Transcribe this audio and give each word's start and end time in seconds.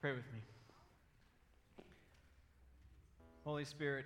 Pray 0.00 0.12
with 0.12 0.32
me. 0.32 0.38
Holy 3.44 3.64
Spirit, 3.64 4.04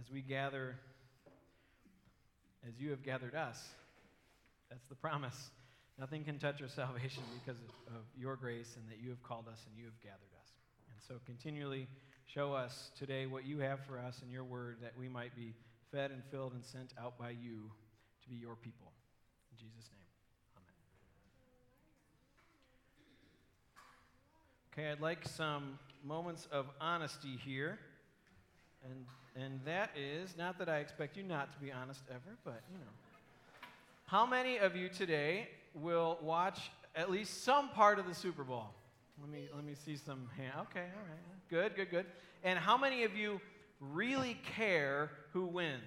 as 0.00 0.10
we 0.10 0.22
gather, 0.22 0.76
as 2.66 2.80
you 2.80 2.88
have 2.90 3.02
gathered 3.02 3.34
us, 3.34 3.62
that's 4.70 4.86
the 4.88 4.94
promise. 4.94 5.50
Nothing 5.98 6.24
can 6.24 6.38
touch 6.38 6.62
our 6.62 6.68
salvation 6.74 7.22
because 7.44 7.60
of, 7.60 7.96
of 7.96 8.02
your 8.16 8.36
grace 8.36 8.74
and 8.76 8.88
that 8.88 9.04
you 9.04 9.10
have 9.10 9.22
called 9.22 9.48
us 9.52 9.60
and 9.68 9.76
you 9.76 9.84
have 9.84 10.00
gathered 10.00 10.32
us. 10.40 10.50
And 10.90 11.02
so 11.06 11.20
continually 11.26 11.88
show 12.24 12.54
us 12.54 12.90
today 12.98 13.26
what 13.26 13.44
you 13.44 13.58
have 13.58 13.80
for 13.84 13.98
us 13.98 14.22
in 14.24 14.30
your 14.30 14.44
word 14.44 14.78
that 14.80 14.92
we 14.98 15.10
might 15.10 15.36
be 15.36 15.52
fed 15.92 16.10
and 16.10 16.22
filled 16.30 16.54
and 16.54 16.64
sent 16.64 16.94
out 16.98 17.18
by 17.18 17.30
you 17.30 17.70
to 18.22 18.28
be 18.30 18.36
your 18.36 18.56
people. 18.56 18.92
In 19.52 19.58
Jesus' 19.58 19.90
name. 19.92 19.97
Okay, 24.78 24.92
I'd 24.92 25.00
like 25.00 25.26
some 25.26 25.76
moments 26.04 26.46
of 26.52 26.66
honesty 26.80 27.36
here. 27.44 27.80
And, 28.84 29.44
and 29.44 29.60
that 29.64 29.90
is, 29.96 30.36
not 30.38 30.56
that 30.60 30.68
I 30.68 30.78
expect 30.78 31.16
you 31.16 31.24
not 31.24 31.52
to 31.52 31.58
be 31.58 31.72
honest 31.72 32.02
ever, 32.08 32.36
but 32.44 32.62
you 32.70 32.78
know. 32.78 32.92
How 34.06 34.24
many 34.24 34.58
of 34.58 34.76
you 34.76 34.88
today 34.88 35.48
will 35.74 36.16
watch 36.22 36.70
at 36.94 37.10
least 37.10 37.42
some 37.42 37.70
part 37.70 37.98
of 37.98 38.06
the 38.06 38.14
Super 38.14 38.44
Bowl? 38.44 38.66
Let 39.20 39.28
me, 39.28 39.48
let 39.52 39.64
me 39.64 39.74
see 39.74 39.96
some 39.96 40.28
hand. 40.36 40.52
Okay, 40.70 40.86
all 40.94 41.08
right. 41.08 41.50
Good, 41.50 41.74
good, 41.74 41.90
good. 41.90 42.06
And 42.44 42.56
how 42.56 42.76
many 42.76 43.02
of 43.02 43.16
you 43.16 43.40
really 43.80 44.38
care 44.54 45.10
who 45.32 45.46
wins? 45.46 45.82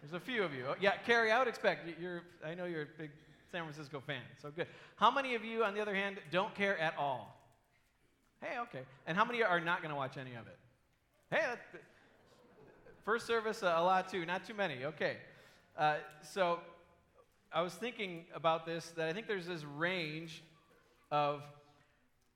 There's 0.00 0.12
a 0.12 0.24
few 0.24 0.44
of 0.44 0.54
you. 0.54 0.66
Yeah, 0.80 0.92
Carrie, 1.04 1.32
I 1.32 1.40
would 1.40 1.48
expect 1.48 1.88
you're, 2.00 2.22
I 2.46 2.54
know 2.54 2.66
you're 2.66 2.82
a 2.82 2.86
big 2.96 3.10
San 3.50 3.62
Francisco 3.62 4.00
fan. 4.00 4.22
So 4.42 4.50
good. 4.50 4.66
How 4.96 5.10
many 5.10 5.34
of 5.34 5.44
you, 5.44 5.64
on 5.64 5.74
the 5.74 5.80
other 5.80 5.94
hand, 5.94 6.18
don't 6.30 6.54
care 6.54 6.78
at 6.78 6.94
all? 6.98 7.34
Hey, 8.40 8.58
okay. 8.60 8.82
And 9.06 9.16
how 9.16 9.24
many 9.24 9.42
are 9.42 9.60
not 9.60 9.82
going 9.82 9.90
to 9.90 9.96
watch 9.96 10.16
any 10.16 10.34
of 10.34 10.46
it? 10.46 10.58
Hey, 11.30 11.42
first 13.04 13.26
service, 13.26 13.62
uh, 13.62 13.74
a 13.76 13.82
lot 13.82 14.10
too. 14.10 14.24
Not 14.24 14.46
too 14.46 14.54
many. 14.54 14.84
Okay. 14.84 15.16
Uh, 15.76 15.96
so 16.22 16.60
I 17.52 17.62
was 17.62 17.74
thinking 17.74 18.24
about 18.34 18.66
this 18.66 18.92
that 18.96 19.08
I 19.08 19.12
think 19.12 19.26
there's 19.26 19.46
this 19.46 19.64
range 19.64 20.42
of 21.10 21.42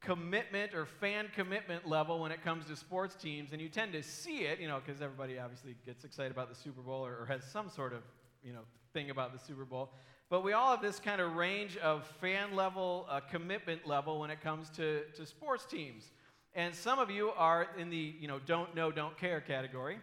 commitment 0.01 0.75
or 0.75 0.86
fan 0.86 1.29
commitment 1.34 1.86
level 1.86 2.19
when 2.19 2.33
it 2.33 2.42
comes 2.42 2.67
to 2.67 2.77
sports 2.77 3.14
teams, 3.14 3.53
and 3.53 3.61
you 3.61 3.69
tend 3.69 3.92
to 3.92 4.03
see 4.03 4.39
it, 4.41 4.58
you 4.58 4.67
know, 4.67 4.81
because 4.84 5.01
everybody 5.01 5.39
obviously 5.39 5.77
gets 5.86 6.05
excited 6.05 6.33
about 6.33 6.48
the 6.48 6.55
Super 6.55 6.81
Bowl 6.81 7.06
or, 7.06 7.19
or 7.20 7.27
has 7.27 7.45
some 7.45 7.69
sort 7.69 7.92
of, 7.92 8.03
you 8.42 8.53
know, 8.53 8.62
thing 8.92 9.11
about 9.11 9.33
the 9.33 9.39
Super 9.39 9.64
Bowl. 9.64 9.91
But 10.33 10.44
we 10.44 10.55
all 10.55 10.70
have 10.70 10.80
this 10.80 10.98
kind 10.98 11.20
of 11.20 11.34
range 11.34 11.77
of 11.77 12.06
fan 12.22 12.56
level, 12.56 13.05
uh, 13.11 13.20
commitment 13.20 13.86
level 13.86 14.19
when 14.19 14.30
it 14.30 14.41
comes 14.41 14.70
to, 14.70 15.02
to 15.14 15.27
sports 15.27 15.66
teams. 15.66 16.11
And 16.55 16.74
some 16.74 16.98
of 16.98 17.11
you 17.11 17.33
are 17.36 17.69
in 17.77 17.91
the, 17.91 18.14
you 18.19 18.28
know, 18.28 18.39
don't 18.47 18.74
know, 18.74 18.91
don't 18.91 19.14
care 19.19 19.42
category. 19.42 19.98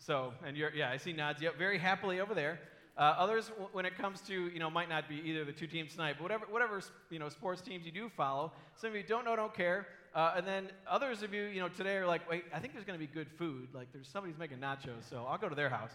So, 0.00 0.32
and 0.44 0.56
you're, 0.56 0.74
yeah, 0.74 0.90
I 0.90 0.96
see 0.96 1.12
nods. 1.12 1.40
Yep, 1.40 1.58
very 1.58 1.78
happily 1.78 2.18
over 2.18 2.34
there. 2.34 2.58
Uh, 2.98 3.14
others, 3.16 3.52
when 3.70 3.86
it 3.86 3.96
comes 3.96 4.20
to, 4.22 4.48
you 4.48 4.58
know, 4.58 4.68
might 4.68 4.88
not 4.88 5.08
be 5.08 5.22
either 5.24 5.44
the 5.44 5.52
two 5.52 5.68
teams 5.68 5.92
tonight, 5.92 6.16
but 6.18 6.24
whatever, 6.24 6.46
whatever, 6.50 6.82
you 7.10 7.20
know, 7.20 7.28
sports 7.28 7.62
teams 7.62 7.86
you 7.86 7.92
do 7.92 8.08
follow. 8.16 8.50
Some 8.74 8.90
of 8.90 8.96
you 8.96 9.04
don't 9.04 9.24
know, 9.24 9.36
don't 9.36 9.54
care. 9.54 9.86
Uh, 10.12 10.34
and 10.38 10.44
then 10.44 10.70
others 10.88 11.22
of 11.22 11.32
you, 11.32 11.42
you 11.44 11.60
know, 11.60 11.68
today 11.68 11.98
are 11.98 12.06
like, 12.08 12.28
wait, 12.28 12.46
I 12.52 12.58
think 12.58 12.72
there's 12.72 12.84
going 12.84 12.98
to 12.98 13.06
be 13.06 13.12
good 13.14 13.28
food. 13.38 13.68
Like, 13.72 13.92
there's 13.92 14.08
somebody's 14.08 14.38
making 14.40 14.58
nachos, 14.58 15.08
so 15.08 15.24
I'll 15.28 15.38
go 15.38 15.48
to 15.48 15.54
their 15.54 15.70
house. 15.70 15.92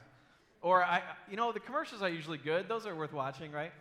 Or, 0.62 0.84
I, 0.84 1.04
you 1.30 1.38
know, 1.38 1.52
the 1.52 1.60
commercials 1.60 2.02
are 2.02 2.10
usually 2.10 2.38
good. 2.38 2.68
Those 2.68 2.86
are 2.86 2.96
worth 2.96 3.14
watching, 3.14 3.52
right? 3.52 3.72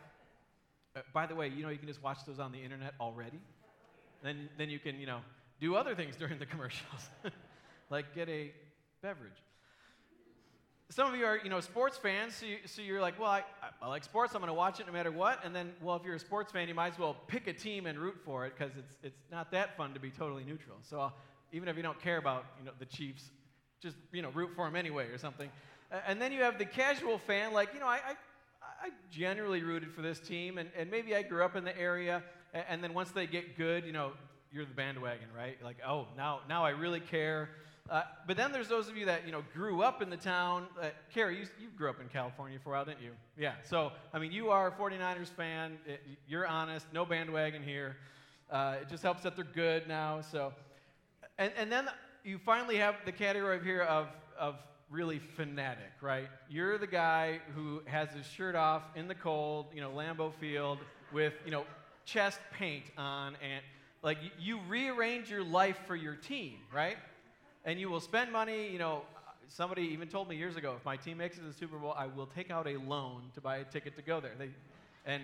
Uh, 0.95 1.01
by 1.13 1.27
the 1.27 1.35
way, 1.35 1.49
you 1.49 1.63
know, 1.63 1.69
you 1.69 1.79
can 1.79 1.89
just 1.89 2.03
watch 2.03 2.19
those 2.27 2.39
on 2.39 2.53
the 2.53 2.63
internet 2.63 2.95
already. 3.01 3.41
Then, 4.23 4.49
then 4.59 4.71
you 4.71 4.79
can, 4.79 4.99
you 4.99 5.07
know, 5.07 5.21
do 5.61 5.75
other 5.75 5.95
things 5.95 6.17
during 6.19 6.39
the 6.39 6.47
commercials, 6.47 7.09
like 7.91 8.15
get 8.15 8.29
a 8.29 8.53
beverage. 9.03 9.33
Some 10.89 11.13
of 11.13 11.19
you 11.19 11.27
are, 11.27 11.39
you 11.43 11.51
know, 11.51 11.61
sports 11.61 11.97
fans, 11.97 12.37
so, 12.37 12.47
you, 12.47 12.59
so 12.65 12.81
you're 12.81 13.01
like, 13.01 13.19
well, 13.19 13.31
I, 13.31 13.43
I 13.83 13.89
like 13.89 14.05
sports, 14.05 14.35
I'm 14.35 14.41
going 14.41 14.49
to 14.49 14.55
watch 14.55 14.79
it 14.79 14.87
no 14.87 14.93
matter 14.93 15.11
what. 15.11 15.45
And 15.45 15.55
then, 15.55 15.73
well, 15.83 15.97
if 15.97 16.05
you're 16.05 16.15
a 16.15 16.19
sports 16.19 16.53
fan, 16.53 16.69
you 16.69 16.75
might 16.75 16.93
as 16.93 16.99
well 16.99 17.17
pick 17.27 17.49
a 17.49 17.53
team 17.53 17.87
and 17.87 17.99
root 17.99 18.17
for 18.25 18.47
it 18.47 18.53
because 18.57 18.73
it's, 18.77 18.93
it's 19.03 19.19
not 19.33 19.51
that 19.51 19.77
fun 19.77 19.95
to 19.95 20.01
be 20.01 20.11
totally 20.11 20.45
neutral. 20.45 20.77
So 20.83 21.01
uh, 21.01 21.11
even 21.53 21.69
if 21.69 21.77
you 21.77 21.83
don't 21.83 22.01
care 22.01 22.19
about, 22.19 22.45
you 22.61 22.65
know, 22.65 22.71
the 22.79 22.87
Chiefs, 22.87 23.31
just, 23.83 23.97
you 24.13 24.23
know, 24.23 24.31
root 24.31 24.51
for 24.55 24.65
them 24.65 24.77
anyway 24.77 25.07
or 25.09 25.19
something. 25.19 25.51
And 26.07 26.21
then 26.21 26.33
you 26.33 26.43
have 26.43 26.59
the 26.59 26.65
casual 26.65 27.19
fan, 27.19 27.53
like, 27.53 27.73
you 27.73 27.81
know, 27.81 27.87
I, 27.87 27.97
I, 27.97 28.15
I 28.83 28.91
generally 29.11 29.63
rooted 29.63 29.93
for 29.93 30.03
this 30.03 30.19
team, 30.19 30.59
and, 30.59 30.69
and 30.77 30.91
maybe 30.91 31.15
I 31.15 31.23
grew 31.23 31.45
up 31.45 31.55
in 31.55 31.65
the 31.65 31.79
area, 31.79 32.23
and, 32.53 32.65
and 32.69 32.85
then 32.85 32.93
once 32.93 33.13
they 33.13 33.27
get 33.27 33.57
good, 33.57 33.85
you 33.85 33.93
know, 33.93 34.13
you're 34.53 34.65
the 34.65 34.75
bandwagon, 34.75 35.29
right? 35.37 35.63
Like, 35.63 35.77
oh, 35.87 36.07
now, 36.17 36.41
now 36.49 36.65
I 36.65 36.71
really 36.71 37.01
care. 37.01 37.51
Uh, 37.89 38.03
but 38.27 38.37
then 38.37 38.51
there's 38.51 38.69
those 38.69 38.89
of 38.89 38.97
you 38.97 39.07
that, 39.07 39.25
you 39.27 39.33
know, 39.33 39.45
grew 39.55 39.83
up 39.83 40.03
in 40.03 40.11
the 40.11 40.17
town. 40.17 40.67
Uh, 40.81 40.87
Carrie, 41.15 41.39
you, 41.39 41.47
you 41.61 41.69
grew 41.77 41.89
up 41.89 42.01
in 42.01 42.09
California 42.09 42.59
for 42.63 42.71
a 42.71 42.73
while, 42.73 42.85
didn't 42.85 43.03
you? 43.03 43.13
Yeah. 43.39 43.53
So, 43.63 43.93
I 44.13 44.19
mean, 44.19 44.33
you 44.33 44.51
are 44.51 44.69
a 44.69 44.73
49ers 44.73 45.29
fan. 45.29 45.79
It, 45.87 46.01
you're 46.27 46.47
honest. 46.47 46.87
No 46.93 47.05
bandwagon 47.05 47.63
here. 47.63 47.97
Uh, 48.51 48.77
it 48.83 48.89
just 48.89 49.05
helps 49.05 49.23
that 49.23 49.37
they're 49.37 49.45
good 49.45 49.87
now. 49.87 50.21
So, 50.21 50.53
and, 51.39 51.53
and 51.57 51.71
then 51.71 51.89
you 52.27 52.39
finally 52.39 52.77
have 52.77 52.97
the 53.05 53.13
category 53.13 53.63
here 53.63 53.83
of, 53.83 54.09
of 54.37 54.57
really 54.91 55.21
fanatic, 55.37 55.93
right? 56.01 56.29
You're 56.51 56.77
the 56.77 56.87
guy 56.87 57.41
who 57.55 57.83
has 57.87 58.11
his 58.11 58.27
shirt 58.27 58.57
off 58.57 58.83
in 58.97 59.07
the 59.07 59.15
cold, 59.15 59.67
you 59.73 59.81
know, 59.81 59.91
Lambeau 59.91 60.33
Field 60.41 60.79
with, 61.13 61.35
you 61.45 61.53
know, 61.53 61.65
chest 62.05 62.41
paint 62.53 62.85
on 62.99 63.37
and 63.43 63.63
like 64.03 64.19
you 64.41 64.59
rearrange 64.69 65.31
your 65.31 65.45
life 65.45 65.79
for 65.87 65.95
your 65.95 66.17
team, 66.17 66.55
right? 66.75 66.97
And 67.65 67.79
you 67.79 67.89
will 67.89 68.01
spend 68.01 68.33
money, 68.33 68.71
you 68.71 68.79
know, 68.79 69.03
somebody 69.49 69.83
even 69.83 70.09
told 70.09 70.29
me 70.29 70.37
years 70.37 70.57
ago, 70.57 70.75
if 70.77 70.85
my 70.85 70.97
team 70.97 71.19
makes 71.19 71.37
it 71.37 71.43
to 71.43 71.47
the 71.47 71.53
Super 71.53 71.79
Bowl, 71.79 71.95
I 71.97 72.07
will 72.07 72.27
take 72.27 72.51
out 72.51 72.67
a 72.67 72.77
loan 72.77 73.23
to 73.35 73.41
buy 73.41 73.59
a 73.59 73.65
ticket 73.65 73.97
to 73.97 74.03
go 74.03 74.21
there. 74.21 74.33
They, 74.37 74.51
and 75.05 75.23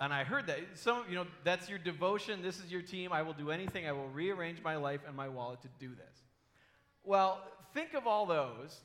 and 0.00 0.12
I 0.12 0.24
heard 0.24 0.46
that. 0.46 0.60
So, 0.74 1.02
you 1.08 1.16
know, 1.16 1.26
that's 1.44 1.68
your 1.68 1.78
devotion. 1.78 2.42
This 2.42 2.58
is 2.60 2.70
your 2.70 2.82
team. 2.82 3.12
I 3.12 3.22
will 3.22 3.32
do 3.32 3.50
anything. 3.50 3.86
I 3.86 3.92
will 3.92 4.08
rearrange 4.08 4.62
my 4.62 4.76
life 4.76 5.00
and 5.06 5.16
my 5.16 5.28
wallet 5.28 5.60
to 5.62 5.68
do 5.80 5.88
this. 5.88 6.22
Well, 7.02 7.40
think 7.74 7.94
of 7.94 8.06
all 8.06 8.26
those. 8.26 8.80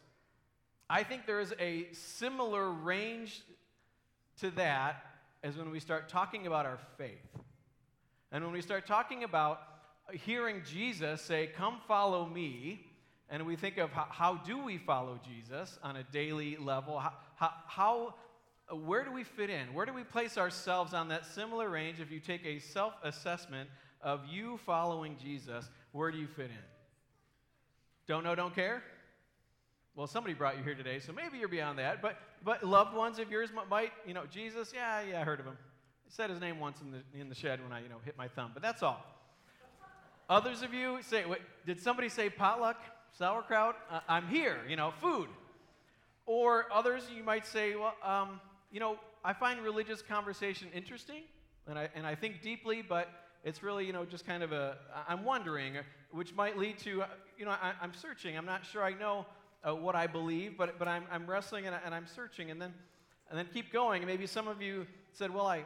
I 0.90 1.04
think 1.04 1.26
there 1.26 1.40
is 1.40 1.54
a 1.60 1.88
similar 1.94 2.72
range 2.72 3.42
to 4.40 4.50
that 4.52 5.06
as 5.44 5.58
when 5.58 5.70
we 5.70 5.80
start 5.80 6.10
talking 6.10 6.48
about 6.48 6.66
our 6.66 6.80
faith. 6.98 7.38
And 8.32 8.44
when 8.44 8.54
we 8.54 8.62
start 8.62 8.88
talking 8.88 9.24
about 9.24 9.62
hearing 10.12 10.62
Jesus 10.66 11.22
say, 11.22 11.52
Come 11.56 11.78
follow 11.88 12.26
me, 12.26 12.88
and 13.30 13.46
we 13.46 13.56
think 13.56 13.78
of 13.78 13.92
how, 13.92 14.08
how 14.10 14.36
do 14.36 14.64
we 14.64 14.78
follow 14.78 15.20
Jesus 15.24 15.78
on 15.84 15.98
a 15.98 16.04
daily 16.04 16.58
level, 16.58 17.00
how, 17.00 17.14
how, 17.36 18.16
where 18.72 19.04
do 19.04 19.12
we 19.12 19.24
fit 19.24 19.50
in? 19.50 19.74
Where 19.74 19.86
do 19.86 19.94
we 19.94 20.04
place 20.04 20.38
ourselves 20.38 20.94
on 20.94 21.10
that 21.10 21.26
similar 21.26 21.70
range? 21.70 22.00
If 22.00 22.12
you 22.12 22.20
take 22.20 22.46
a 22.46 22.60
self 22.60 22.94
assessment 23.04 23.70
of 24.02 24.22
you 24.30 24.60
following 24.66 25.18
Jesus, 25.22 25.70
where 25.92 26.12
do 26.12 26.18
you 26.18 26.28
fit 26.28 26.46
in? 26.46 26.66
Don't 28.08 28.24
know, 28.24 28.36
don't 28.36 28.56
care? 28.56 28.84
Well, 29.96 30.08
somebody 30.08 30.34
brought 30.34 30.58
you 30.58 30.64
here 30.64 30.76
today, 30.76 31.00
so 31.00 31.14
maybe 31.14 31.38
you're 31.38 31.48
beyond 31.48 31.78
that. 31.80 32.02
But, 32.02 32.18
but 32.44 32.64
loved 32.64 32.96
ones 32.96 33.20
of 33.20 33.30
yours 33.30 33.50
might, 33.70 33.92
you 34.08 34.14
know, 34.14 34.24
Jesus, 34.26 34.72
yeah, 34.74 35.02
yeah, 35.02 35.22
I 35.22 35.24
heard 35.24 35.40
of 35.40 35.46
him. 35.46 35.56
I 35.56 36.10
said 36.10 36.30
his 36.30 36.40
name 36.40 36.60
once 36.60 36.82
in 36.82 36.92
the, 36.92 37.20
in 37.20 37.30
the 37.30 37.36
shed 37.36 37.62
when 37.62 37.72
I, 37.72 37.82
you 37.82 37.90
know, 37.90 38.00
hit 38.04 38.18
my 38.18 38.28
thumb, 38.28 38.52
but 38.54 38.64
that's 38.64 38.82
all. 38.82 39.06
Others 40.30 40.64
of 40.64 40.74
you 40.74 41.00
say, 41.02 41.26
wait, 41.26 41.42
did 41.66 41.80
somebody 41.80 42.10
say 42.10 42.30
potluck, 42.30 42.82
sauerkraut? 43.18 43.76
Uh, 43.92 44.00
I'm 44.08 44.28
here, 44.28 44.58
you 44.68 44.76
know, 44.76 44.94
food. 45.00 45.28
Or 46.26 46.66
others, 46.74 47.04
you 47.16 47.24
might 47.24 47.46
say, 47.46 47.76
well, 47.76 47.94
um, 48.04 48.40
you 48.74 48.80
know, 48.80 48.98
I 49.24 49.34
find 49.34 49.62
religious 49.62 50.02
conversation 50.02 50.68
interesting, 50.74 51.22
and 51.68 51.78
I, 51.78 51.90
and 51.94 52.06
I 52.08 52.16
think 52.16 52.42
deeply, 52.42 52.82
but 52.82 53.08
it's 53.44 53.62
really, 53.62 53.86
you 53.86 53.94
know, 53.94 54.04
just 54.04 54.26
kind 54.26 54.42
of 54.42 54.52
a, 54.52 54.78
I'm 55.08 55.24
wondering, 55.24 55.76
which 56.12 56.34
might 56.34 56.58
lead 56.58 56.80
to, 56.80 57.04
uh, 57.04 57.08
you 57.38 57.46
know, 57.46 57.52
I, 57.52 57.74
am 57.82 57.94
searching. 57.94 58.36
I'm 58.36 58.48
not 58.48 58.66
sure 58.66 58.84
I 58.84 58.94
know 58.94 59.28
uh, 59.64 59.76
what 59.76 59.96
I 59.96 60.08
believe, 60.08 60.58
but, 60.58 60.80
but 60.80 60.88
I'm, 60.88 61.04
I'm 61.12 61.28
wrestling 61.28 61.68
and, 61.68 61.76
and 61.86 61.94
I'm 61.94 62.08
searching. 62.08 62.50
And 62.50 62.60
then, 62.60 62.74
and 63.30 63.38
then 63.38 63.48
keep 63.54 63.72
going. 63.72 64.02
And 64.02 64.10
maybe 64.10 64.26
some 64.26 64.48
of 64.48 64.62
you 64.62 64.88
said, 65.12 65.32
well, 65.32 65.46
I, 65.46 65.66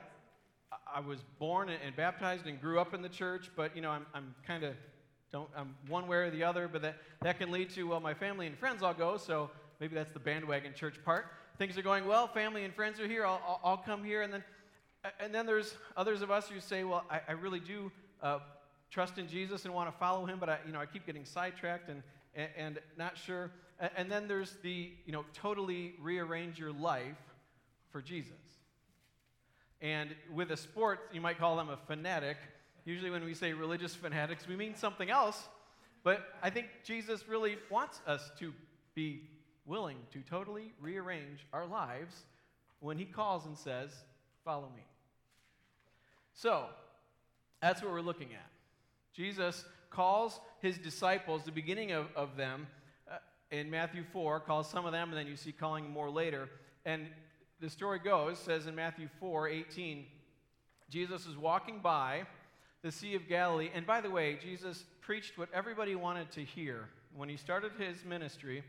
I 0.93 0.99
was 0.99 1.19
born 1.39 1.69
and, 1.69 1.79
and 1.85 1.95
baptized 1.95 2.45
and 2.45 2.59
grew 2.59 2.79
up 2.79 2.93
in 2.93 3.01
the 3.01 3.09
church, 3.09 3.51
but, 3.55 3.73
you 3.75 3.81
know, 3.81 3.91
I'm, 3.91 4.05
I'm 4.13 4.35
kind 4.45 4.63
of, 4.63 4.73
don't, 5.31 5.49
I'm 5.55 5.75
one 5.87 6.07
way 6.07 6.17
or 6.17 6.29
the 6.29 6.43
other, 6.43 6.67
but 6.67 6.81
that, 6.81 6.97
that 7.21 7.39
can 7.39 7.51
lead 7.51 7.69
to, 7.71 7.83
well, 7.83 8.01
my 8.01 8.13
family 8.13 8.47
and 8.47 8.57
friends 8.57 8.83
all 8.83 8.93
go, 8.93 9.17
so 9.17 9.49
maybe 9.79 9.95
that's 9.95 10.11
the 10.11 10.19
bandwagon 10.19 10.73
church 10.73 10.95
part. 11.05 11.27
Things 11.57 11.77
are 11.77 11.81
going 11.81 12.05
well, 12.05 12.27
family 12.27 12.63
and 12.63 12.73
friends 12.73 12.99
are 12.99 13.07
here, 13.07 13.25
I'll, 13.25 13.41
I'll, 13.47 13.59
I'll 13.63 13.77
come 13.77 14.03
here, 14.03 14.21
and 14.21 14.31
then 14.31 14.43
and 15.19 15.33
then 15.33 15.45
there's 15.45 15.75
others 15.95 16.21
of 16.21 16.31
us 16.31 16.49
who 16.49 16.59
say, 16.59 16.83
well, 16.83 17.03
I, 17.09 17.21
I 17.29 17.31
really 17.33 17.59
do 17.59 17.91
uh, 18.21 18.39
trust 18.89 19.17
in 19.17 19.27
Jesus 19.27 19.65
and 19.65 19.73
want 19.73 19.91
to 19.91 19.97
follow 19.97 20.25
him, 20.25 20.37
but 20.39 20.49
I, 20.49 20.59
you 20.65 20.73
know, 20.73 20.79
I 20.79 20.85
keep 20.85 21.05
getting 21.05 21.25
sidetracked 21.25 21.89
and, 21.89 22.03
and, 22.35 22.49
and 22.57 22.79
not 22.97 23.17
sure. 23.17 23.51
And, 23.79 23.91
and, 23.95 24.11
then 24.11 24.27
there's 24.27 24.57
the, 24.63 24.91
you 25.05 25.11
know, 25.11 25.25
totally 25.33 25.93
rearrange 26.01 26.59
your 26.59 26.71
life 26.71 27.17
for 27.91 28.01
Jesus. 28.01 28.33
And 29.81 30.15
with 30.33 30.51
a 30.51 30.57
sport, 30.57 31.09
you 31.13 31.21
might 31.21 31.37
call 31.37 31.55
them 31.55 31.69
a 31.69 31.77
fanatic. 31.77 32.37
Usually, 32.85 33.11
when 33.11 33.23
we 33.23 33.33
say 33.33 33.53
religious 33.53 33.93
fanatics, 33.93 34.47
we 34.47 34.55
mean 34.55 34.75
something 34.75 35.09
else. 35.09 35.47
But 36.03 36.33
I 36.41 36.49
think 36.49 36.67
Jesus 36.83 37.27
really 37.27 37.57
wants 37.69 38.01
us 38.07 38.31
to 38.39 38.53
be 38.95 39.21
willing 39.67 39.97
to 40.13 40.21
totally 40.21 40.71
rearrange 40.81 41.45
our 41.53 41.67
lives 41.67 42.23
when 42.79 42.97
he 42.97 43.05
calls 43.05 43.45
and 43.45 43.57
says, 43.57 43.91
Follow 44.43 44.69
me. 44.75 44.83
So, 46.33 46.65
that's 47.61 47.81
what 47.81 47.91
we're 47.91 48.01
looking 48.01 48.29
at. 48.33 48.49
Jesus 49.13 49.65
calls 49.89 50.39
his 50.61 50.77
disciples, 50.77 51.43
the 51.43 51.51
beginning 51.51 51.91
of, 51.91 52.07
of 52.15 52.37
them, 52.37 52.67
uh, 53.11 53.17
in 53.51 53.69
Matthew 53.69 54.03
4, 54.13 54.39
calls 54.41 54.69
some 54.69 54.85
of 54.85 54.91
them, 54.91 55.09
and 55.09 55.17
then 55.17 55.27
you 55.27 55.35
see 55.35 55.51
calling 55.51 55.89
more 55.89 56.09
later. 56.09 56.49
And 56.85 57.07
the 57.59 57.69
story 57.69 57.99
goes, 57.99 58.37
says 58.37 58.67
in 58.67 58.75
Matthew 58.75 59.09
4 59.19 59.49
18, 59.49 60.05
Jesus 60.89 61.25
is 61.25 61.35
walking 61.35 61.79
by 61.79 62.23
the 62.83 62.91
Sea 62.91 63.15
of 63.15 63.27
Galilee. 63.27 63.69
And 63.73 63.85
by 63.85 63.99
the 63.99 64.09
way, 64.09 64.37
Jesus 64.41 64.85
preached 65.01 65.37
what 65.37 65.49
everybody 65.53 65.95
wanted 65.95 66.31
to 66.31 66.43
hear. 66.43 66.87
When 67.15 67.27
he 67.27 67.35
started 67.35 67.71
his 67.77 68.05
ministry, 68.05 68.63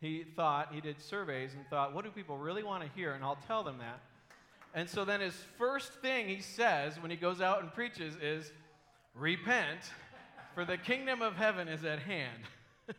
he 0.00 0.24
thought, 0.36 0.72
he 0.72 0.80
did 0.80 1.00
surveys 1.00 1.54
and 1.54 1.66
thought, 1.68 1.94
what 1.94 2.04
do 2.04 2.10
people 2.10 2.38
really 2.38 2.62
want 2.62 2.82
to 2.82 2.88
hear? 2.94 3.12
And 3.12 3.24
I'll 3.24 3.38
tell 3.46 3.62
them 3.62 3.78
that. 3.78 4.00
And 4.74 4.88
so 4.88 5.04
then 5.04 5.20
his 5.20 5.34
first 5.56 5.92
thing 5.94 6.28
he 6.28 6.40
says 6.40 7.00
when 7.00 7.10
he 7.10 7.16
goes 7.16 7.40
out 7.40 7.62
and 7.62 7.72
preaches 7.72 8.14
is, 8.22 8.52
Repent, 9.14 9.80
for 10.54 10.64
the 10.64 10.76
kingdom 10.76 11.22
of 11.22 11.34
heaven 11.34 11.66
is 11.66 11.84
at 11.84 11.98
hand. 11.98 12.42
so 12.88 12.94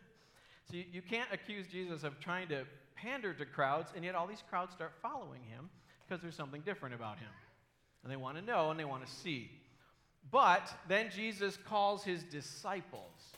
you, 0.72 0.84
you 0.92 1.02
can't 1.02 1.30
accuse 1.32 1.68
Jesus 1.68 2.04
of 2.04 2.20
trying 2.20 2.50
to 2.50 2.66
pander 2.96 3.34
to 3.34 3.46
crowds, 3.46 3.94
and 3.96 4.04
yet 4.04 4.16
all 4.16 4.28
these 4.28 4.44
crowds 4.50 4.74
start 4.74 4.92
following 5.02 5.42
him 5.44 5.70
because 6.06 6.22
there's 6.22 6.36
something 6.36 6.62
different 6.62 6.96
about 6.96 7.18
him. 7.20 7.30
And 8.04 8.12
they 8.12 8.18
want 8.18 8.38
to 8.38 8.44
know 8.44 8.72
and 8.72 8.80
they 8.80 8.86
want 8.86 9.06
to 9.06 9.12
see. 9.12 9.50
But 10.32 10.70
then 10.88 11.10
Jesus 11.16 11.58
calls 11.58 12.04
his 12.04 12.24
disciples. 12.24 13.34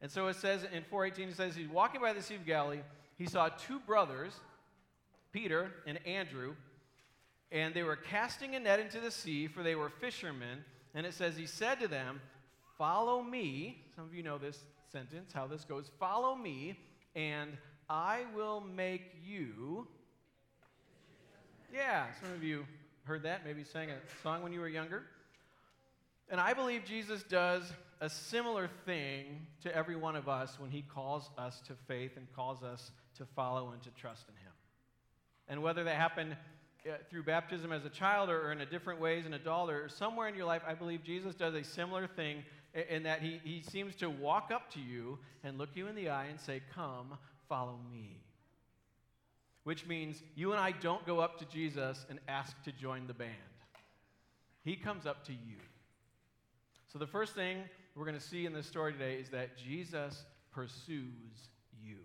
And 0.00 0.10
so 0.10 0.28
it 0.28 0.36
says 0.36 0.62
in 0.62 0.84
418, 0.84 1.30
it 1.30 1.36
says 1.36 1.56
he's 1.56 1.68
walking 1.68 2.00
by 2.00 2.12
the 2.12 2.22
Sea 2.22 2.36
of 2.36 2.46
Galilee. 2.46 2.80
He 3.16 3.26
saw 3.26 3.48
two 3.48 3.80
brothers, 3.80 4.32
Peter 5.32 5.72
and 5.86 5.98
Andrew, 6.06 6.54
and 7.50 7.74
they 7.74 7.82
were 7.82 7.96
casting 7.96 8.54
a 8.54 8.60
net 8.60 8.78
into 8.78 9.00
the 9.00 9.10
sea, 9.10 9.48
for 9.48 9.62
they 9.62 9.74
were 9.74 9.88
fishermen. 9.88 10.64
And 10.94 11.06
it 11.06 11.14
says, 11.14 11.36
He 11.36 11.46
said 11.46 11.80
to 11.80 11.88
them, 11.88 12.20
Follow 12.76 13.22
me. 13.22 13.82
Some 13.96 14.04
of 14.04 14.14
you 14.14 14.22
know 14.22 14.38
this 14.38 14.64
sentence, 14.92 15.32
how 15.32 15.46
this 15.46 15.64
goes. 15.64 15.90
Follow 15.98 16.36
me, 16.36 16.78
and 17.16 17.56
I 17.88 18.24
will 18.36 18.60
make 18.60 19.16
you. 19.24 19.88
Yeah, 21.74 22.06
some 22.20 22.32
of 22.32 22.42
you 22.42 22.66
heard 23.04 23.22
that, 23.24 23.44
maybe 23.44 23.64
sang 23.64 23.90
a 23.90 23.96
song 24.22 24.42
when 24.42 24.52
you 24.52 24.60
were 24.60 24.68
younger. 24.68 25.04
And 26.30 26.40
I 26.40 26.52
believe 26.52 26.84
Jesus 26.84 27.22
does 27.22 27.72
a 28.00 28.08
similar 28.08 28.68
thing 28.86 29.46
to 29.62 29.74
every 29.74 29.96
one 29.96 30.16
of 30.16 30.28
us 30.28 30.58
when 30.58 30.70
he 30.70 30.82
calls 30.82 31.30
us 31.36 31.60
to 31.66 31.74
faith 31.86 32.12
and 32.16 32.26
calls 32.34 32.62
us 32.62 32.92
to 33.16 33.24
follow 33.24 33.70
and 33.72 33.82
to 33.82 33.90
trust 33.90 34.24
in 34.28 34.34
him. 34.34 34.52
And 35.48 35.62
whether 35.62 35.84
that 35.84 35.96
happened 35.96 36.36
uh, 36.86 36.92
through 37.10 37.24
baptism 37.24 37.72
as 37.72 37.84
a 37.84 37.90
child 37.90 38.30
or, 38.30 38.52
in 38.52 38.60
a 38.60 38.66
different 38.66 39.00
ways 39.00 39.26
an 39.26 39.34
adult 39.34 39.70
or 39.70 39.88
somewhere 39.88 40.28
in 40.28 40.34
your 40.34 40.46
life, 40.46 40.62
I 40.66 40.74
believe 40.74 41.02
Jesus 41.02 41.34
does 41.34 41.54
a 41.54 41.64
similar 41.64 42.06
thing 42.06 42.44
in 42.88 43.02
that 43.04 43.22
he, 43.22 43.40
he 43.42 43.62
seems 43.62 43.96
to 43.96 44.08
walk 44.08 44.50
up 44.52 44.70
to 44.74 44.80
you 44.80 45.18
and 45.42 45.58
look 45.58 45.70
you 45.74 45.88
in 45.88 45.94
the 45.94 46.10
eye 46.10 46.26
and 46.26 46.38
say, 46.38 46.62
Come, 46.74 47.18
follow 47.48 47.78
me. 47.90 48.20
Which 49.64 49.86
means 49.86 50.22
you 50.34 50.52
and 50.52 50.60
I 50.60 50.72
don't 50.72 51.04
go 51.04 51.18
up 51.18 51.38
to 51.40 51.44
Jesus 51.46 52.06
and 52.08 52.20
ask 52.28 52.54
to 52.62 52.72
join 52.72 53.06
the 53.06 53.14
band. 53.14 53.32
He 54.64 54.76
comes 54.76 55.06
up 55.06 55.24
to 55.26 55.32
you. 55.32 55.56
So, 56.92 56.98
the 56.98 57.06
first 57.06 57.34
thing 57.34 57.64
we're 57.98 58.04
going 58.04 58.18
to 58.18 58.24
see 58.24 58.46
in 58.46 58.52
this 58.52 58.66
story 58.66 58.92
today 58.92 59.14
is 59.14 59.28
that 59.30 59.58
Jesus 59.58 60.24
pursues 60.52 61.48
you. 61.82 61.96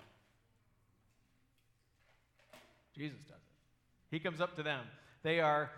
Jesus 2.96 3.20
does 3.28 3.38
it. 3.38 4.10
He 4.10 4.20
comes 4.20 4.42
up 4.42 4.56
to 4.56 4.64
them. 4.64 4.86
They 5.22 5.40
are, 5.40 5.70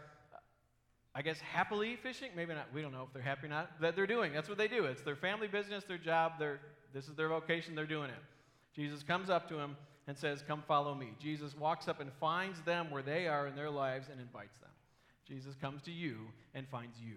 I 1.13 1.21
guess, 1.21 1.39
happily 1.39 1.97
fishing. 2.01 2.29
Maybe 2.35 2.53
not. 2.53 2.67
We 2.73 2.81
don't 2.81 2.94
know 2.94 3.03
if 3.03 3.13
they're 3.13 3.21
happy 3.21 3.47
or 3.47 3.50
not. 3.50 3.81
That 3.81 3.97
they're 3.97 4.07
doing. 4.07 4.31
That's 4.31 4.47
what 4.47 4.57
they 4.57 4.69
do. 4.69 4.85
It's 4.85 5.01
their 5.01 5.17
family 5.17 5.47
business, 5.47 5.83
their 5.83 5.97
job. 5.97 6.33
Their, 6.39 6.61
this 6.94 7.09
is 7.09 7.15
their 7.15 7.29
vocation. 7.29 7.75
They're 7.75 7.85
doing 7.85 8.09
it. 8.09 8.23
Jesus 8.73 9.03
comes 9.03 9.29
up 9.29 9.50
to 9.50 9.59
him 9.59 9.75
and 10.07 10.18
says, 10.18 10.44
Come 10.47 10.63
follow 10.65 10.95
me. 10.95 11.09
Jesus 11.21 11.56
walks 11.57 11.89
up 11.89 12.00
and 12.00 12.09
finds 12.21 12.61
them 12.61 12.89
where 12.89 13.03
they 13.03 13.27
are 13.27 13.47
in 13.47 13.56
their 13.56 13.69
lives 13.69 14.07
and 14.09 14.21
invites 14.21 14.57
them. 14.59 14.69
Jesus 15.27 15.56
comes 15.56 15.81
to 15.83 15.91
you 15.91 16.19
and 16.53 16.68
finds 16.69 16.97
you. 17.00 17.15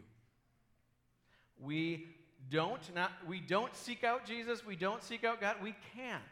We 1.61 2.07
don't 2.51 2.95
not 2.95 3.11
we 3.27 3.41
don't 3.41 3.75
seek 3.75 4.05
out 4.05 4.25
Jesus, 4.25 4.65
we 4.65 4.77
don't 4.77 5.03
seek 5.03 5.25
out 5.25 5.41
God, 5.41 5.57
we 5.63 5.75
can't. 5.95 6.23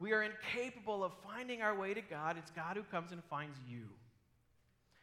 We 0.00 0.12
are 0.12 0.22
incapable 0.22 1.02
of 1.02 1.12
finding 1.26 1.62
our 1.62 1.76
way 1.76 1.92
to 1.92 2.00
God. 2.00 2.36
It's 2.38 2.52
God 2.52 2.76
who 2.76 2.84
comes 2.84 3.10
and 3.10 3.22
finds 3.24 3.58
you. 3.68 3.84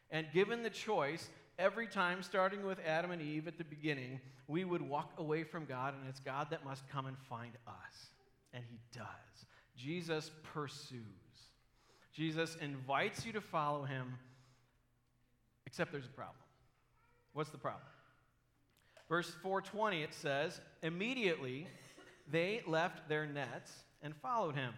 And 0.09 0.27
given 0.33 0.63
the 0.63 0.69
choice, 0.69 1.29
every 1.59 1.87
time, 1.87 2.23
starting 2.23 2.65
with 2.65 2.79
Adam 2.85 3.11
and 3.11 3.21
Eve 3.21 3.47
at 3.47 3.57
the 3.57 3.63
beginning, 3.63 4.21
we 4.47 4.63
would 4.63 4.81
walk 4.81 5.11
away 5.17 5.43
from 5.43 5.65
God, 5.65 5.93
and 5.99 6.07
it's 6.07 6.19
God 6.19 6.47
that 6.51 6.63
must 6.63 6.87
come 6.87 7.07
and 7.07 7.17
find 7.29 7.51
us. 7.67 8.09
And 8.53 8.63
He 8.69 8.79
does. 8.93 9.05
Jesus 9.75 10.31
pursues. 10.43 11.01
Jesus 12.13 12.55
invites 12.61 13.25
you 13.25 13.33
to 13.33 13.41
follow 13.41 13.83
Him, 13.83 14.13
except 15.65 15.91
there's 15.91 16.05
a 16.05 16.09
problem. 16.09 16.37
What's 17.33 17.49
the 17.49 17.57
problem? 17.57 17.83
Verse 19.07 19.29
420, 19.41 20.03
it 20.03 20.13
says, 20.13 20.59
Immediately 20.81 21.67
they 22.31 22.61
left 22.67 23.07
their 23.07 23.25
nets 23.25 23.71
and 24.01 24.15
followed 24.15 24.55
him. 24.55 24.73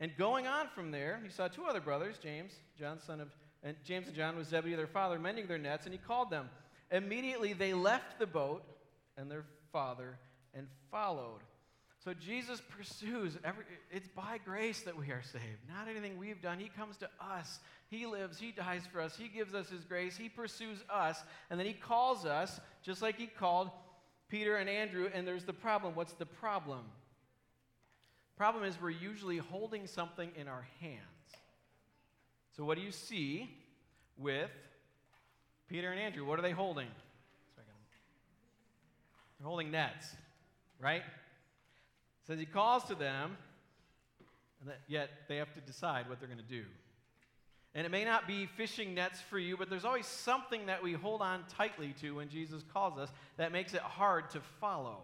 And 0.00 0.16
going 0.16 0.46
on 0.46 0.68
from 0.74 0.90
there, 0.90 1.20
he 1.22 1.30
saw 1.30 1.48
two 1.48 1.64
other 1.64 1.80
brothers, 1.80 2.18
James, 2.18 2.52
John, 2.78 2.98
son 3.00 3.20
of, 3.20 3.28
and 3.62 3.76
James 3.84 4.08
and 4.08 4.16
John 4.16 4.36
was 4.36 4.48
Zebedee, 4.48 4.74
their 4.74 4.86
father, 4.86 5.18
mending 5.18 5.46
their 5.46 5.58
nets, 5.58 5.86
and 5.86 5.92
he 5.92 5.98
called 5.98 6.30
them. 6.30 6.50
Immediately 6.90 7.52
they 7.52 7.72
left 7.72 8.18
the 8.18 8.26
boat 8.26 8.64
and 9.16 9.30
their 9.30 9.44
father 9.72 10.18
and 10.52 10.66
followed. 10.90 11.40
So 12.04 12.12
Jesus 12.12 12.60
pursues. 12.76 13.38
Every, 13.42 13.64
it's 13.90 14.08
by 14.08 14.38
grace 14.44 14.82
that 14.82 14.94
we 14.94 15.06
are 15.06 15.22
saved, 15.22 15.62
not 15.66 15.88
anything 15.88 16.18
we've 16.18 16.42
done. 16.42 16.58
He 16.58 16.68
comes 16.68 16.98
to 16.98 17.08
us. 17.18 17.60
He 17.88 18.04
lives. 18.04 18.38
He 18.38 18.52
dies 18.52 18.82
for 18.92 19.00
us. 19.00 19.16
He 19.16 19.28
gives 19.28 19.54
us 19.54 19.70
His 19.70 19.84
grace. 19.84 20.14
He 20.14 20.28
pursues 20.28 20.84
us. 20.92 21.22
And 21.48 21.58
then 21.58 21.66
He 21.66 21.72
calls 21.72 22.26
us, 22.26 22.60
just 22.82 23.00
like 23.00 23.16
He 23.16 23.26
called 23.26 23.70
Peter 24.28 24.56
and 24.56 24.68
Andrew. 24.68 25.08
And 25.14 25.26
there's 25.26 25.44
the 25.44 25.54
problem. 25.54 25.94
What's 25.94 26.12
the 26.12 26.26
problem? 26.26 26.82
Problem 28.36 28.64
is, 28.64 28.78
we're 28.80 28.90
usually 28.90 29.38
holding 29.38 29.86
something 29.86 30.30
in 30.36 30.46
our 30.46 30.66
hands. 30.80 31.00
So, 32.54 32.64
what 32.64 32.76
do 32.76 32.84
you 32.84 32.92
see 32.92 33.48
with 34.18 34.50
Peter 35.68 35.90
and 35.90 35.98
Andrew? 35.98 36.26
What 36.26 36.38
are 36.38 36.42
they 36.42 36.50
holding? 36.50 36.88
They're 39.38 39.48
holding 39.48 39.70
nets, 39.70 40.14
right? 40.80 41.02
Says 42.26 42.38
he 42.38 42.46
calls 42.46 42.84
to 42.84 42.94
them, 42.94 43.36
and 44.60 44.72
yet 44.88 45.10
they 45.28 45.36
have 45.36 45.52
to 45.54 45.60
decide 45.60 46.08
what 46.08 46.18
they're 46.20 46.28
going 46.28 46.38
to 46.38 46.44
do. 46.44 46.64
And 47.74 47.84
it 47.84 47.90
may 47.90 48.04
not 48.04 48.28
be 48.28 48.46
fishing 48.46 48.94
nets 48.94 49.20
for 49.20 49.38
you, 49.38 49.56
but 49.56 49.68
there's 49.68 49.84
always 49.84 50.06
something 50.06 50.66
that 50.66 50.82
we 50.82 50.92
hold 50.92 51.20
on 51.20 51.44
tightly 51.48 51.92
to 52.00 52.16
when 52.16 52.28
Jesus 52.28 52.62
calls 52.72 52.98
us 52.98 53.10
that 53.36 53.50
makes 53.50 53.74
it 53.74 53.80
hard 53.80 54.30
to 54.30 54.40
follow. 54.60 54.98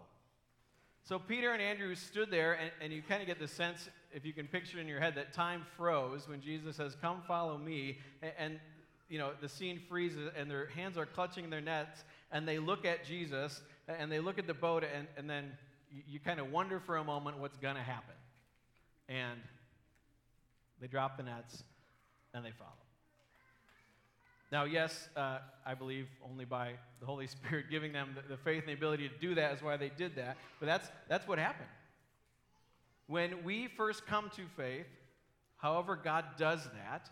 So 1.03 1.19
Peter 1.19 1.53
and 1.53 1.61
Andrew 1.61 1.95
stood 1.97 2.31
there, 2.31 2.53
and, 2.53 2.71
and 2.81 2.93
you 2.93 3.03
kind 3.03 3.21
of 3.21 3.27
get 3.27 3.41
the 3.41 3.49
sense, 3.49 3.89
if 4.13 4.25
you 4.25 4.33
can 4.33 4.47
picture 4.47 4.79
it 4.79 4.83
in 4.83 4.87
your 4.89 5.01
head, 5.01 5.17
that 5.17 5.33
time 5.33 5.67
froze 5.77 6.29
when 6.29 6.41
Jesus 6.41 6.77
says, 6.77 6.97
Come 7.01 7.23
follow 7.27 7.59
me. 7.59 7.99
And, 8.23 8.33
and 8.39 8.61
you 9.09 9.19
know, 9.19 9.33
the 9.41 9.49
scene 9.49 9.81
freezes, 9.89 10.31
and 10.37 10.49
their 10.49 10.67
hands 10.69 10.97
are 10.97 11.07
clutching 11.07 11.51
their 11.51 11.61
nets, 11.61 12.05
and 12.31 12.47
they 12.47 12.61
look 12.61 12.85
at 12.85 13.05
Jesus, 13.05 13.61
and 13.89 14.13
they 14.13 14.21
look 14.21 14.39
at 14.39 14.47
the 14.47 14.55
boat, 14.55 14.85
and, 14.85 15.09
and 15.17 15.29
then 15.29 15.51
you, 15.91 16.03
you 16.07 16.21
kind 16.21 16.41
of 16.41 16.51
wonder 16.51 16.81
for 16.81 16.97
a 16.97 17.05
moment 17.05 17.39
what's 17.39 17.57
going 17.59 17.77
to 17.77 17.83
happen. 17.83 18.15
And 19.09 19.41
they 20.81 20.87
drop 20.87 21.17
the 21.17 21.23
nets 21.23 21.63
and 22.33 22.45
they 22.45 22.53
follow. 22.53 22.71
Now, 24.53 24.65
yes, 24.65 25.09
uh, 25.17 25.39
I 25.65 25.75
believe 25.75 26.09
only 26.29 26.45
by 26.45 26.73
the 26.99 27.07
Holy 27.07 27.27
Spirit 27.27 27.67
giving 27.71 27.93
them 27.93 28.17
the, 28.17 28.37
the 28.37 28.37
faith 28.37 28.61
and 28.61 28.69
the 28.69 28.73
ability 28.73 29.09
to 29.09 29.15
do 29.21 29.35
that 29.37 29.55
is 29.55 29.63
why 29.63 29.77
they 29.77 29.91
did 29.91 30.17
that. 30.17 30.37
But 30.59 30.67
that's, 30.67 30.89
that's 31.09 31.27
what 31.29 31.39
happened. 31.39 31.69
When 33.07 33.45
we 33.45 33.69
first 33.69 34.07
come 34.07 34.31
to 34.37 34.43
faith, 34.57 34.87
however, 35.57 35.99
God 36.03 36.25
does 36.37 36.65
that, 36.65 37.11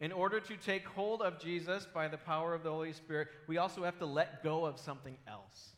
in 0.00 0.12
order 0.12 0.40
to 0.40 0.56
take 0.56 0.86
hold 0.86 1.22
of 1.22 1.38
Jesus 1.38 1.86
by 1.92 2.06
the 2.08 2.18
power 2.18 2.54
of 2.54 2.62
the 2.62 2.70
Holy 2.70 2.92
Spirit, 2.92 3.28
we 3.48 3.58
also 3.58 3.82
have 3.82 3.98
to 3.98 4.06
let 4.06 4.42
go 4.44 4.64
of 4.64 4.78
something 4.78 5.16
else. 5.26 5.72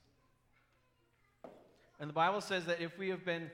And 2.00 2.08
the 2.08 2.14
Bible 2.14 2.40
says 2.40 2.64
that 2.64 2.80
if 2.80 2.98
we 2.98 3.10
have 3.10 3.24
been 3.24 3.50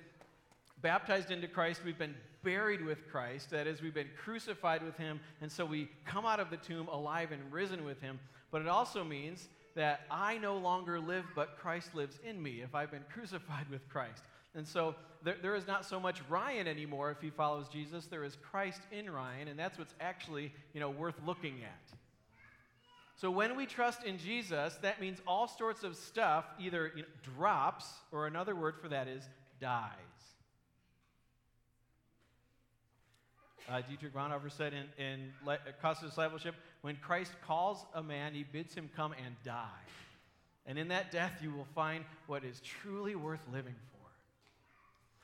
baptized 0.80 1.30
into 1.30 1.48
Christ, 1.48 1.82
we've 1.84 1.98
been 1.98 2.14
buried 2.44 2.84
with 2.84 3.08
Christ. 3.10 3.50
That 3.50 3.66
is, 3.66 3.82
we've 3.82 3.92
been 3.92 4.10
crucified 4.16 4.84
with 4.84 4.96
him, 4.96 5.18
and 5.40 5.50
so 5.50 5.66
we 5.66 5.88
come 6.04 6.24
out 6.24 6.38
of 6.38 6.48
the 6.48 6.56
tomb 6.56 6.86
alive 6.88 7.32
and 7.32 7.52
risen 7.52 7.84
with 7.84 8.00
him. 8.00 8.20
But 8.52 8.62
it 8.62 8.68
also 8.68 9.02
means 9.02 9.48
that 9.74 10.02
I 10.10 10.38
no 10.38 10.56
longer 10.56 11.00
live, 11.00 11.24
but 11.34 11.58
Christ 11.58 11.94
lives 11.94 12.18
in 12.24 12.40
me 12.40 12.62
if 12.62 12.74
I've 12.74 12.90
been 12.90 13.04
crucified 13.12 13.68
with 13.68 13.86
Christ. 13.88 14.22
And 14.54 14.66
so 14.66 14.94
there, 15.22 15.36
there 15.42 15.56
is 15.56 15.66
not 15.66 15.84
so 15.84 15.98
much 15.98 16.22
Ryan 16.28 16.68
anymore 16.68 17.10
if 17.10 17.20
he 17.20 17.30
follows 17.30 17.66
Jesus. 17.68 18.06
There 18.06 18.24
is 18.24 18.36
Christ 18.36 18.80
in 18.92 19.10
Ryan, 19.10 19.48
and 19.48 19.58
that's 19.58 19.76
what's 19.76 19.94
actually 20.00 20.52
you 20.72 20.80
know, 20.80 20.90
worth 20.90 21.16
looking 21.26 21.62
at. 21.62 21.98
So 23.16 23.30
when 23.30 23.56
we 23.56 23.64
trust 23.64 24.04
in 24.04 24.18
Jesus, 24.18 24.76
that 24.82 25.00
means 25.00 25.20
all 25.26 25.48
sorts 25.48 25.84
of 25.84 25.96
stuff 25.96 26.44
either 26.60 26.92
you 26.94 27.02
know, 27.02 27.08
drops, 27.36 27.86
or 28.12 28.26
another 28.26 28.54
word 28.54 28.74
for 28.80 28.88
that 28.88 29.08
is 29.08 29.26
dies. 29.58 29.90
Uh, 33.68 33.80
Dietrich 33.80 34.14
Bonhoeffer 34.14 34.52
said 34.52 34.74
in, 34.74 35.04
in 35.04 35.32
Le- 35.44 35.58
Cost 35.80 36.02
of 36.02 36.10
Discipleship, 36.10 36.54
when 36.82 36.96
Christ 36.96 37.32
calls 37.44 37.84
a 37.94 38.02
man, 38.02 38.34
he 38.34 38.44
bids 38.44 38.74
him 38.74 38.88
come 38.94 39.12
and 39.12 39.34
die. 39.44 39.64
And 40.66 40.78
in 40.78 40.88
that 40.88 41.10
death, 41.10 41.32
you 41.42 41.50
will 41.50 41.66
find 41.74 42.04
what 42.26 42.44
is 42.44 42.60
truly 42.60 43.16
worth 43.16 43.40
living 43.52 43.74
for. 43.90 43.96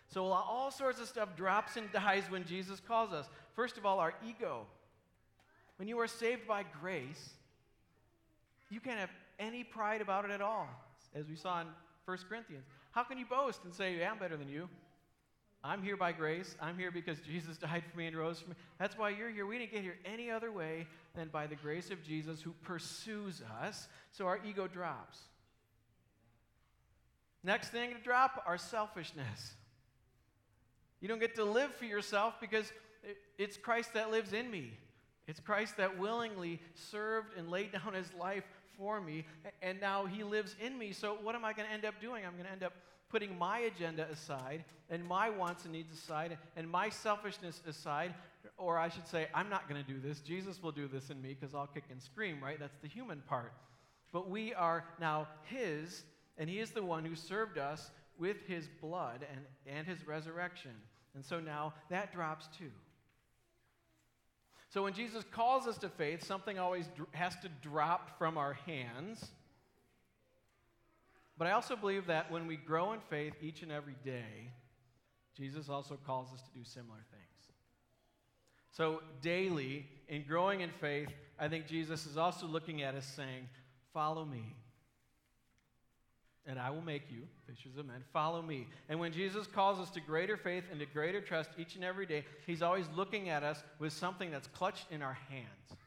So 0.09 0.27
all 0.27 0.71
sorts 0.71 1.01
of 1.01 1.09
stuff 1.09 1.37
drops 1.37 1.77
and 1.77 1.93
dies 1.93 2.25
when 2.31 2.45
Jesus 2.45 2.81
calls 2.81 3.13
us. 3.13 3.27
First 3.55 3.77
of 3.77 3.85
all, 3.85 3.99
our 4.01 4.15
ego. 4.27 4.67
When 5.77 5.89
you 5.89 5.99
are 6.01 6.09
saved 6.09 6.47
by 6.47 6.65
grace, 6.81 7.35
you 8.73 8.81
can't 8.81 8.99
have 8.99 9.11
any 9.39 9.65
pride 9.65 10.01
about 10.01 10.25
it 10.25 10.31
at 10.31 10.41
all, 10.41 10.69
as 11.15 11.29
we 11.29 11.37
saw 11.37 11.61
in 11.61 11.67
1 12.07 12.19
Corinthians. 12.29 12.65
How 12.93 13.05
can 13.05 13.19
you 13.19 13.27
boast 13.27 13.65
and 13.65 13.75
say, 13.75 13.99
yeah, 13.99 14.11
I'm 14.11 14.19
better 14.19 14.37
than 14.37 14.49
you? 14.49 14.69
I'm 15.65 15.83
here 15.83 15.97
by 15.97 16.13
grace. 16.13 16.57
I'm 16.61 16.77
here 16.77 16.91
because 16.91 17.21
Jesus 17.21 17.57
died 17.59 17.85
for 17.91 17.97
me 17.97 18.07
and 18.07 18.17
rose 18.17 18.41
for 18.41 18.51
me. 18.51 18.57
That's 18.79 18.99
why 18.99 19.11
you're 19.11 19.31
here. 19.31 19.47
We 19.47 19.59
didn't 19.59 19.73
get 19.73 19.83
here 19.83 19.97
any 20.05 20.31
other 20.31 20.51
way 20.51 20.87
than 21.15 21.29
by 21.29 21.47
the 21.47 21.55
grace 21.55 21.91
of 21.91 22.03
Jesus 22.03 22.41
who 22.41 22.53
pursues 22.63 23.43
us. 23.63 23.89
So 24.11 24.27
our 24.27 24.41
ego 24.45 24.67
drops. 24.67 25.19
Next 27.45 27.69
thing 27.69 27.93
to 27.95 28.01
drop, 28.01 28.43
our 28.47 28.59
selfishness. 28.59 29.55
You 31.01 31.09
don't 31.09 31.21
get 31.21 31.35
to 31.37 31.45
live 31.45 31.75
for 31.75 31.85
yourself 31.85 32.35
because 32.41 32.73
it's 33.37 33.57
Christ 33.57 33.95
that 33.95 34.11
lives 34.11 34.33
in 34.33 34.51
me. 34.51 34.73
It's 35.27 35.41
Christ 35.41 35.77
that 35.77 35.99
willingly 35.99 36.61
served 36.75 37.37
and 37.37 37.51
laid 37.51 37.73
down 37.73 37.95
his 37.95 38.13
life 38.15 38.45
for 38.77 39.01
me, 39.01 39.25
and 39.61 39.81
now 39.81 40.07
he 40.07 40.25
lives 40.25 40.55
in 40.65 40.79
me. 40.79 40.93
So, 40.93 41.17
what 41.23 41.35
am 41.35 41.45
I 41.45 41.53
going 41.53 41.69
to 41.69 41.73
end 41.73 41.85
up 41.85 42.01
doing? 42.01 42.25
I'm 42.25 42.33
going 42.33 42.45
to 42.45 42.53
end 42.53 42.63
up 42.63 42.73
putting 43.11 43.39
my 43.39 43.61
agenda 43.61 44.09
aside 44.11 44.65
and 44.89 45.05
my 45.05 45.29
wants 45.29 45.65
and 45.65 45.73
needs 45.73 45.93
aside 45.93 46.39
and 46.57 46.69
my 46.69 46.89
selfishness 46.89 47.63
aside. 47.67 48.15
Or 48.57 48.79
I 48.79 48.89
should 48.89 49.07
say, 49.07 49.29
I'm 49.35 49.49
not 49.49 49.69
going 49.69 49.83
to 49.83 49.89
do 49.89 50.01
this. 50.01 50.21
Jesus 50.21 50.63
will 50.63 50.73
do 50.73 50.89
this 50.89 51.11
in 51.11 51.21
me 51.23 51.37
because 51.39 51.55
I'll 51.55 51.67
kick 51.67 51.85
and 51.91 52.03
scream, 52.03 52.43
right? 52.43 52.59
That's 52.59 52.79
the 52.83 52.89
human 52.89 53.23
part. 53.29 53.53
But 54.13 54.29
we 54.29 54.53
are 54.55 54.85
now 55.01 55.29
his, 55.45 56.05
and 56.39 56.51
he 56.51 56.59
is 56.59 56.71
the 56.71 56.83
one 56.83 57.05
who 57.05 57.15
served 57.15 57.59
us 57.59 57.91
with 58.19 58.37
his 58.47 58.69
blood 58.81 59.27
and, 59.31 59.41
and 59.67 59.87
his 59.87 60.07
resurrection. 60.07 60.73
And 61.15 61.25
so 61.25 61.41
now 61.41 61.75
that 61.91 62.13
drops 62.13 62.49
too. 62.57 62.71
So 64.73 64.83
when 64.85 64.95
Jesus 64.95 65.23
calls 65.31 65.67
us 65.67 65.77
to 65.79 65.91
faith, 65.91 66.25
something 66.25 66.59
always 66.59 66.89
has 67.11 67.37
to 67.41 67.51
drop 67.61 68.17
from 68.17 68.39
our 68.39 68.55
hands. 68.55 69.23
But 71.37 71.47
I 71.47 71.51
also 71.51 71.77
believe 71.77 72.07
that 72.07 72.31
when 72.31 72.47
we 72.47 72.57
grow 72.57 72.95
in 72.95 73.01
faith 73.11 73.35
each 73.43 73.61
and 73.61 73.71
every 73.71 73.97
day, 74.03 74.51
Jesus 75.37 75.69
also 75.69 75.99
calls 76.07 76.33
us 76.33 76.41
to 76.41 76.59
do 76.59 76.65
similar 76.65 77.05
things. 77.11 77.53
So, 78.71 79.03
daily, 79.21 79.85
in 80.09 80.25
growing 80.27 80.63
in 80.63 80.71
faith, 80.71 81.11
I 81.39 81.49
think 81.49 81.67
Jesus 81.67 82.07
is 82.07 82.17
also 82.17 82.47
looking 82.47 82.81
at 82.81 82.95
us 82.95 83.05
saying, 83.05 83.51
Follow 83.93 84.25
me 84.25 84.57
and 86.47 86.59
I 86.59 86.71
will 86.71 86.83
make 86.83 87.11
you 87.11 87.23
fishers 87.47 87.77
of 87.79 87.87
men. 87.87 88.03
Follow 88.13 88.43
me. 88.43 88.67
And 88.89 88.99
when 88.99 89.13
Jesus 89.13 89.47
calls 89.47 89.79
us 89.79 89.91
to 89.91 90.01
greater 90.01 90.37
faith 90.37 90.65
and 90.71 90.81
to 90.81 90.87
greater 90.87 91.21
trust 91.21 91.51
each 91.57 91.77
and 91.77 91.85
every 91.85 92.07
day, 92.07 92.25
he's 92.47 92.63
always 92.63 92.87
looking 92.97 93.29
at 93.29 93.43
us 93.43 93.63
with 93.79 93.93
something 93.93 94.31
that's 94.31 94.49
clutched 94.49 94.87
in 94.91 95.03
our 95.03 95.17
hands. 95.29 95.79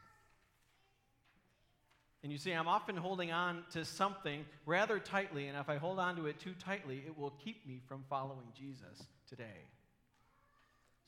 And 2.24 2.31
you 2.31 2.39
see, 2.39 2.53
I'm 2.53 2.67
often 2.67 2.97
holding 2.97 3.31
on 3.31 3.63
to 3.74 3.85
something 3.85 4.45
rather 4.65 4.97
tightly, 4.97 5.47
and 5.47 5.55
if 5.57 5.69
I 5.69 5.77
hold 5.77 6.00
on 6.00 6.15
to 6.15 6.25
it 6.25 6.39
too 6.39 6.53
tightly, 6.57 7.03
it 7.05 7.15
will 7.15 7.33
keep 7.43 7.67
me 7.67 7.81
from 7.88 8.03
following 8.09 8.47
Jesus 8.57 9.05
today. 9.29 9.67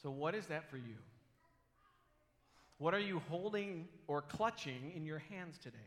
So, 0.03 0.11
what 0.11 0.35
is 0.35 0.45
that 0.47 0.69
for 0.69 0.77
you? 0.77 0.93
What 2.77 2.93
are 2.93 2.99
you 2.99 3.19
holding 3.29 3.87
or 4.05 4.21
clutching 4.21 4.91
in 4.95 5.07
your 5.07 5.17
hands 5.17 5.57
today? 5.57 5.77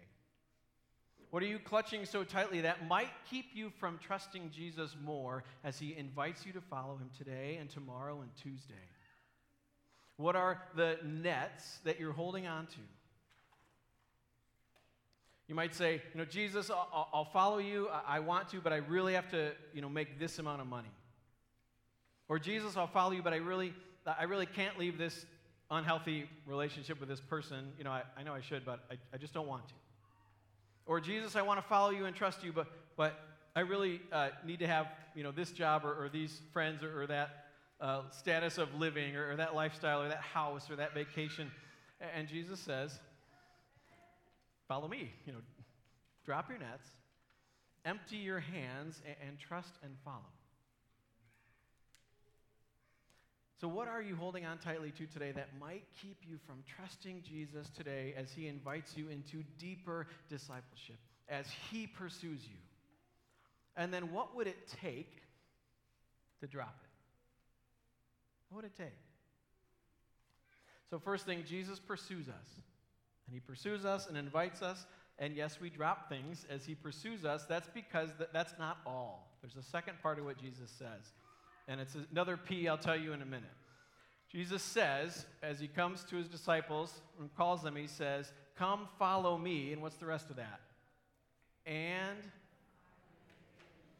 What 1.30 1.42
are 1.44 1.46
you 1.46 1.60
clutching 1.60 2.04
so 2.06 2.25
tightly 2.25 2.62
that 2.62 2.88
might 2.88 3.10
keep 3.30 3.46
you 3.54 3.70
from 3.78 3.99
trusting 3.99 4.50
Jesus 4.50 4.96
more 5.04 5.44
as 5.62 5.78
he 5.78 5.96
invites 5.96 6.44
you 6.44 6.52
to 6.52 6.60
follow 6.60 6.96
him 6.96 7.10
today 7.16 7.58
and 7.60 7.70
tomorrow 7.70 8.20
and 8.20 8.30
Tuesday? 8.37 8.75
What 10.16 10.34
are 10.34 10.60
the 10.75 10.99
nets 11.04 11.78
that 11.84 12.00
you're 12.00 12.12
holding 12.12 12.46
on 12.46 12.66
to? 12.66 12.78
You 15.46 15.54
might 15.54 15.75
say, 15.75 16.02
you 16.12 16.18
know, 16.18 16.25
Jesus, 16.25 16.70
I'll, 16.70 17.08
I'll 17.12 17.25
follow 17.25 17.58
you. 17.58 17.88
I, 17.88 18.16
I 18.16 18.20
want 18.20 18.49
to, 18.50 18.60
but 18.60 18.72
I 18.72 18.76
really 18.76 19.14
have 19.14 19.28
to, 19.30 19.52
you 19.72 19.82
know, 19.82 19.88
make 19.88 20.18
this 20.18 20.38
amount 20.38 20.60
of 20.60 20.66
money. 20.66 20.90
Or 22.28 22.38
Jesus, 22.38 22.76
I'll 22.76 22.87
follow 22.87 23.12
you, 23.12 23.22
but 23.22 23.32
I 23.32 23.37
really, 23.37 23.72
I 24.06 24.25
really 24.25 24.46
can't 24.46 24.78
leave 24.78 24.99
this 24.99 25.26
unhealthy 25.70 26.28
relationship 26.46 27.00
with 27.00 27.08
this 27.08 27.20
person. 27.20 27.72
You 27.78 27.84
know, 27.84 27.90
I, 27.90 28.02
I 28.16 28.22
know 28.22 28.34
I 28.34 28.40
should, 28.40 28.64
but 28.64 28.80
I, 28.90 28.94
I 29.12 29.16
just 29.16 29.32
don't 29.32 29.49
want 29.49 29.66
to. 29.68 29.75
Or, 30.90 30.99
Jesus, 31.00 31.37
I 31.37 31.42
want 31.42 31.61
to 31.61 31.68
follow 31.68 31.90
you 31.90 32.06
and 32.06 32.16
trust 32.16 32.42
you, 32.42 32.52
but, 32.52 32.66
but 32.97 33.14
I 33.54 33.61
really 33.61 34.00
uh, 34.11 34.30
need 34.44 34.59
to 34.59 34.66
have 34.66 34.88
you 35.14 35.23
know, 35.23 35.30
this 35.30 35.52
job 35.52 35.85
or, 35.85 35.94
or 35.94 36.09
these 36.09 36.42
friends 36.52 36.82
or, 36.82 37.02
or 37.02 37.06
that 37.06 37.47
uh, 37.80 38.02
status 38.11 38.59
of 38.59 38.75
living 38.75 39.14
or, 39.14 39.30
or 39.30 39.37
that 39.37 39.54
lifestyle 39.54 40.02
or 40.02 40.09
that 40.09 40.20
house 40.20 40.68
or 40.68 40.75
that 40.75 40.92
vacation. 40.92 41.49
And 42.16 42.26
Jesus 42.26 42.59
says, 42.59 42.99
Follow 44.66 44.88
me. 44.88 45.12
You 45.26 45.35
know, 45.35 45.38
drop 46.26 46.50
your 46.50 46.59
nets, 46.59 46.88
empty 47.85 48.16
your 48.16 48.40
hands, 48.40 49.00
and, 49.06 49.28
and 49.28 49.38
trust 49.38 49.75
and 49.85 49.94
follow. 50.04 50.26
So, 53.60 53.68
what 53.68 53.88
are 53.88 54.00
you 54.00 54.16
holding 54.16 54.46
on 54.46 54.56
tightly 54.56 54.90
to 54.92 55.04
today 55.04 55.32
that 55.32 55.48
might 55.60 55.84
keep 56.00 56.16
you 56.26 56.38
from 56.46 56.64
trusting 56.66 57.22
Jesus 57.28 57.68
today 57.76 58.14
as 58.16 58.32
he 58.32 58.48
invites 58.48 58.96
you 58.96 59.10
into 59.10 59.44
deeper 59.58 60.06
discipleship, 60.30 60.96
as 61.28 61.46
he 61.70 61.86
pursues 61.86 62.40
you? 62.44 62.56
And 63.76 63.92
then, 63.92 64.12
what 64.12 64.34
would 64.34 64.46
it 64.46 64.56
take 64.80 65.20
to 66.40 66.46
drop 66.46 66.74
it? 66.82 66.90
What 68.48 68.62
would 68.62 68.64
it 68.64 68.76
take? 68.78 68.98
So, 70.88 70.98
first 70.98 71.26
thing, 71.26 71.44
Jesus 71.46 71.78
pursues 71.78 72.28
us. 72.28 72.62
And 73.26 73.34
he 73.34 73.40
pursues 73.40 73.84
us 73.84 74.08
and 74.08 74.16
invites 74.16 74.62
us. 74.62 74.86
And 75.18 75.36
yes, 75.36 75.60
we 75.60 75.68
drop 75.68 76.08
things 76.08 76.46
as 76.48 76.64
he 76.64 76.74
pursues 76.74 77.26
us. 77.26 77.44
That's 77.44 77.68
because 77.74 78.08
th- 78.16 78.30
that's 78.32 78.54
not 78.58 78.78
all. 78.86 79.36
There's 79.42 79.56
a 79.56 79.62
second 79.62 80.00
part 80.02 80.18
of 80.18 80.24
what 80.24 80.38
Jesus 80.38 80.70
says. 80.70 81.12
And 81.70 81.80
it's 81.80 81.96
another 82.10 82.36
P 82.36 82.66
I'll 82.66 82.76
tell 82.76 82.98
you 82.98 83.12
in 83.12 83.22
a 83.22 83.26
minute. 83.26 83.48
Jesus 84.28 84.62
says, 84.62 85.24
as 85.40 85.60
he 85.60 85.68
comes 85.68 86.02
to 86.04 86.16
his 86.16 86.28
disciples 86.28 87.00
and 87.18 87.32
calls 87.36 87.62
them, 87.62 87.76
he 87.76 87.86
says, 87.86 88.32
Come 88.58 88.88
follow 88.98 89.38
me. 89.38 89.72
And 89.72 89.80
what's 89.80 89.96
the 89.96 90.06
rest 90.06 90.30
of 90.30 90.36
that? 90.36 90.60
And 91.64 92.18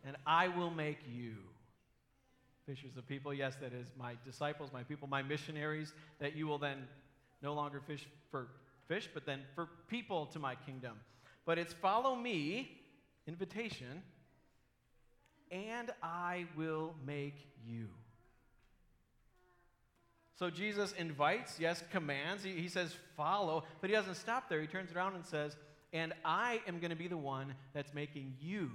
and 0.04 0.16
I 0.26 0.48
will 0.48 0.70
make 0.70 0.98
you 1.12 1.34
fishers 2.66 2.96
of 2.96 3.06
people. 3.06 3.32
Yes, 3.32 3.54
that 3.60 3.72
is 3.72 3.86
my 3.98 4.14
disciples, 4.24 4.70
my 4.72 4.82
people, 4.82 5.06
my 5.06 5.22
missionaries, 5.22 5.92
that 6.18 6.34
you 6.34 6.46
will 6.46 6.58
then 6.58 6.88
no 7.42 7.54
longer 7.54 7.80
fish 7.86 8.06
for 8.30 8.48
fish, 8.88 9.08
but 9.12 9.26
then 9.26 9.40
for 9.54 9.68
people 9.88 10.26
to 10.26 10.38
my 10.38 10.54
kingdom. 10.54 10.96
But 11.44 11.58
it's 11.58 11.72
follow 11.72 12.16
me, 12.16 12.80
invitation, 13.26 14.02
and 15.50 15.90
I 16.02 16.47
will 16.57 16.95
make 17.04 17.47
you. 17.66 17.88
So 20.38 20.49
Jesus 20.49 20.92
invites, 20.92 21.61
yes, 21.61 21.85
commands. 21.90 22.42
He, 22.42 22.52
he 22.52 22.69
says, 22.69 22.97
follow, 23.16 23.64
but 23.80 23.90
he 23.90 23.97
doesn't 23.97 24.14
stop 24.14 24.49
there. 24.49 24.61
He 24.61 24.66
turns 24.66 24.92
around 24.92 25.14
and 25.14 25.26
says, 25.26 25.57
and 25.92 26.14
I 26.25 26.61
am 26.66 26.78
going 26.78 26.90
to 26.90 26.97
be 26.97 27.09
the 27.09 27.16
one 27.16 27.54
that's 27.75 27.92
making 27.92 28.35
you 28.40 28.71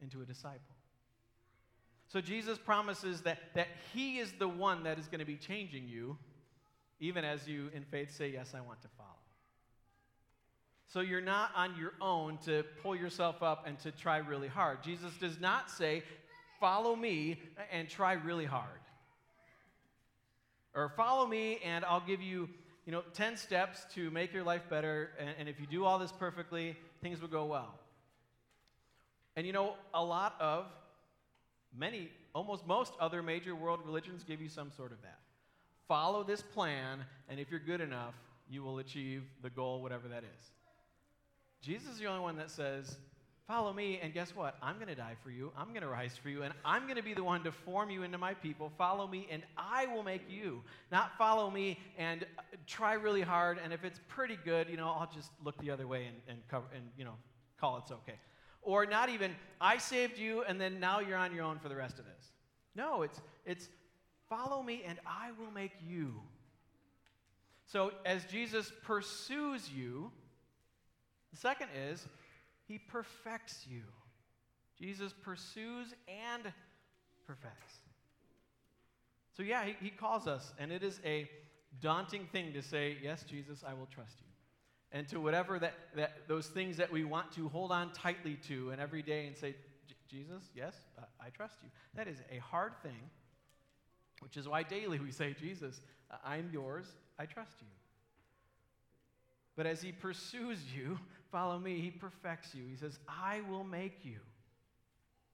into 0.00 0.22
a 0.22 0.24
disciple. 0.24 0.60
So 2.08 2.20
Jesus 2.20 2.58
promises 2.58 3.22
that, 3.22 3.38
that 3.54 3.68
he 3.92 4.18
is 4.18 4.32
the 4.38 4.48
one 4.48 4.82
that 4.84 4.98
is 4.98 5.08
going 5.08 5.20
to 5.20 5.26
be 5.26 5.36
changing 5.36 5.88
you, 5.88 6.16
even 7.00 7.24
as 7.24 7.48
you 7.48 7.70
in 7.74 7.84
faith 7.84 8.14
say, 8.14 8.30
Yes, 8.30 8.52
I 8.54 8.60
want 8.60 8.82
to 8.82 8.88
follow. 8.96 9.21
So 10.92 11.00
you're 11.00 11.22
not 11.22 11.52
on 11.56 11.74
your 11.78 11.94
own 12.02 12.36
to 12.44 12.64
pull 12.82 12.94
yourself 12.94 13.42
up 13.42 13.66
and 13.66 13.78
to 13.78 13.90
try 13.90 14.18
really 14.18 14.48
hard. 14.48 14.82
Jesus 14.82 15.10
does 15.18 15.40
not 15.40 15.70
say, 15.70 16.02
Follow 16.60 16.94
me 16.94 17.40
and 17.72 17.88
try 17.88 18.12
really 18.12 18.44
hard. 18.44 18.68
Or 20.74 20.92
follow 20.96 21.26
me 21.26 21.58
and 21.64 21.84
I'll 21.84 22.04
give 22.06 22.20
you, 22.22 22.48
you 22.86 22.92
know, 22.92 23.02
10 23.14 23.36
steps 23.36 23.84
to 23.94 24.12
make 24.12 24.32
your 24.32 24.44
life 24.44 24.62
better. 24.70 25.10
And, 25.18 25.30
and 25.40 25.48
if 25.48 25.58
you 25.58 25.66
do 25.66 25.84
all 25.84 25.98
this 25.98 26.12
perfectly, 26.12 26.76
things 27.00 27.20
will 27.20 27.28
go 27.28 27.46
well. 27.46 27.74
And 29.34 29.44
you 29.46 29.52
know, 29.52 29.74
a 29.92 30.04
lot 30.04 30.36
of, 30.38 30.66
many, 31.76 32.10
almost 32.34 32.64
most 32.66 32.92
other 33.00 33.22
major 33.22 33.56
world 33.56 33.80
religions 33.84 34.22
give 34.22 34.40
you 34.40 34.48
some 34.48 34.70
sort 34.70 34.92
of 34.92 35.00
that. 35.02 35.18
Follow 35.88 36.22
this 36.22 36.42
plan, 36.42 37.00
and 37.28 37.40
if 37.40 37.50
you're 37.50 37.58
good 37.58 37.80
enough, 37.80 38.14
you 38.48 38.62
will 38.62 38.78
achieve 38.78 39.24
the 39.42 39.50
goal, 39.50 39.82
whatever 39.82 40.06
that 40.06 40.22
is. 40.22 40.52
Jesus 41.62 41.88
is 41.92 41.98
the 41.98 42.06
only 42.06 42.20
one 42.20 42.36
that 42.36 42.50
says, 42.50 42.96
Follow 43.48 43.72
me, 43.72 43.98
and 44.02 44.14
guess 44.14 44.34
what? 44.36 44.56
I'm 44.62 44.76
going 44.76 44.88
to 44.88 44.94
die 44.94 45.16
for 45.22 45.30
you. 45.30 45.52
I'm 45.58 45.70
going 45.70 45.82
to 45.82 45.88
rise 45.88 46.16
for 46.16 46.28
you, 46.28 46.42
and 46.42 46.54
I'm 46.64 46.84
going 46.84 46.96
to 46.96 47.02
be 47.02 47.12
the 47.12 47.24
one 47.24 47.42
to 47.42 47.50
form 47.50 47.90
you 47.90 48.02
into 48.02 48.16
my 48.16 48.34
people. 48.34 48.72
Follow 48.78 49.06
me, 49.06 49.26
and 49.30 49.42
I 49.58 49.86
will 49.86 50.04
make 50.04 50.22
you. 50.30 50.62
Not 50.92 51.18
follow 51.18 51.50
me 51.50 51.78
and 51.98 52.24
uh, 52.38 52.42
try 52.66 52.94
really 52.94 53.20
hard, 53.20 53.58
and 53.62 53.72
if 53.72 53.84
it's 53.84 54.00
pretty 54.08 54.38
good, 54.44 54.68
you 54.68 54.76
know, 54.76 54.86
I'll 54.88 55.10
just 55.12 55.30
look 55.44 55.58
the 55.58 55.70
other 55.70 55.88
way 55.88 56.06
and, 56.06 56.16
and, 56.28 56.38
cover, 56.48 56.66
and 56.74 56.84
you 56.96 57.04
know, 57.04 57.14
call 57.60 57.78
it's 57.78 57.90
okay. 57.90 58.14
Or 58.62 58.86
not 58.86 59.08
even, 59.08 59.34
I 59.60 59.78
saved 59.78 60.18
you, 60.18 60.44
and 60.44 60.60
then 60.60 60.78
now 60.78 61.00
you're 61.00 61.18
on 61.18 61.34
your 61.34 61.44
own 61.44 61.58
for 61.58 61.68
the 61.68 61.76
rest 61.76 61.98
of 61.98 62.04
this. 62.04 62.30
No, 62.76 63.02
it's, 63.02 63.20
it's 63.44 63.68
follow 64.28 64.62
me, 64.62 64.82
and 64.86 64.98
I 65.04 65.30
will 65.38 65.50
make 65.50 65.72
you. 65.84 66.22
So 67.66 67.92
as 68.06 68.24
Jesus 68.26 68.72
pursues 68.82 69.68
you, 69.68 70.12
the 71.32 71.38
second 71.38 71.68
is, 71.90 72.06
he 72.68 72.78
perfects 72.78 73.66
you. 73.68 73.82
Jesus 74.78 75.12
pursues 75.12 75.94
and 76.06 76.52
perfects. 77.26 77.74
So, 79.36 79.42
yeah, 79.42 79.64
he, 79.64 79.74
he 79.80 79.90
calls 79.90 80.26
us, 80.26 80.52
and 80.58 80.70
it 80.70 80.82
is 80.82 81.00
a 81.04 81.28
daunting 81.80 82.26
thing 82.32 82.52
to 82.52 82.62
say, 82.62 82.98
Yes, 83.02 83.24
Jesus, 83.24 83.64
I 83.66 83.72
will 83.72 83.86
trust 83.86 84.16
you. 84.20 84.26
And 84.92 85.08
to 85.08 85.20
whatever 85.20 85.58
that, 85.58 85.74
that 85.96 86.28
those 86.28 86.48
things 86.48 86.76
that 86.76 86.92
we 86.92 87.04
want 87.04 87.32
to 87.32 87.48
hold 87.48 87.72
on 87.72 87.92
tightly 87.92 88.38
to 88.48 88.70
and 88.70 88.80
every 88.80 89.02
day 89.02 89.26
and 89.26 89.36
say, 89.36 89.54
Jesus, 90.10 90.50
yes, 90.54 90.74
I 91.18 91.30
trust 91.30 91.56
you. 91.62 91.70
That 91.94 92.06
is 92.06 92.18
a 92.30 92.38
hard 92.38 92.74
thing, 92.82 93.10
which 94.20 94.36
is 94.36 94.46
why 94.46 94.62
daily 94.62 95.00
we 95.00 95.10
say, 95.10 95.34
Jesus, 95.40 95.80
I'm 96.22 96.50
yours, 96.52 96.86
I 97.18 97.24
trust 97.24 97.54
you. 97.62 97.68
But 99.56 99.66
as 99.66 99.82
he 99.82 99.92
pursues 99.92 100.58
you, 100.74 100.98
follow 101.30 101.58
me, 101.58 101.80
he 101.80 101.90
perfects 101.90 102.54
you. 102.54 102.64
He 102.68 102.76
says, 102.76 102.98
I 103.08 103.40
will 103.48 103.64
make 103.64 104.04
you 104.04 104.18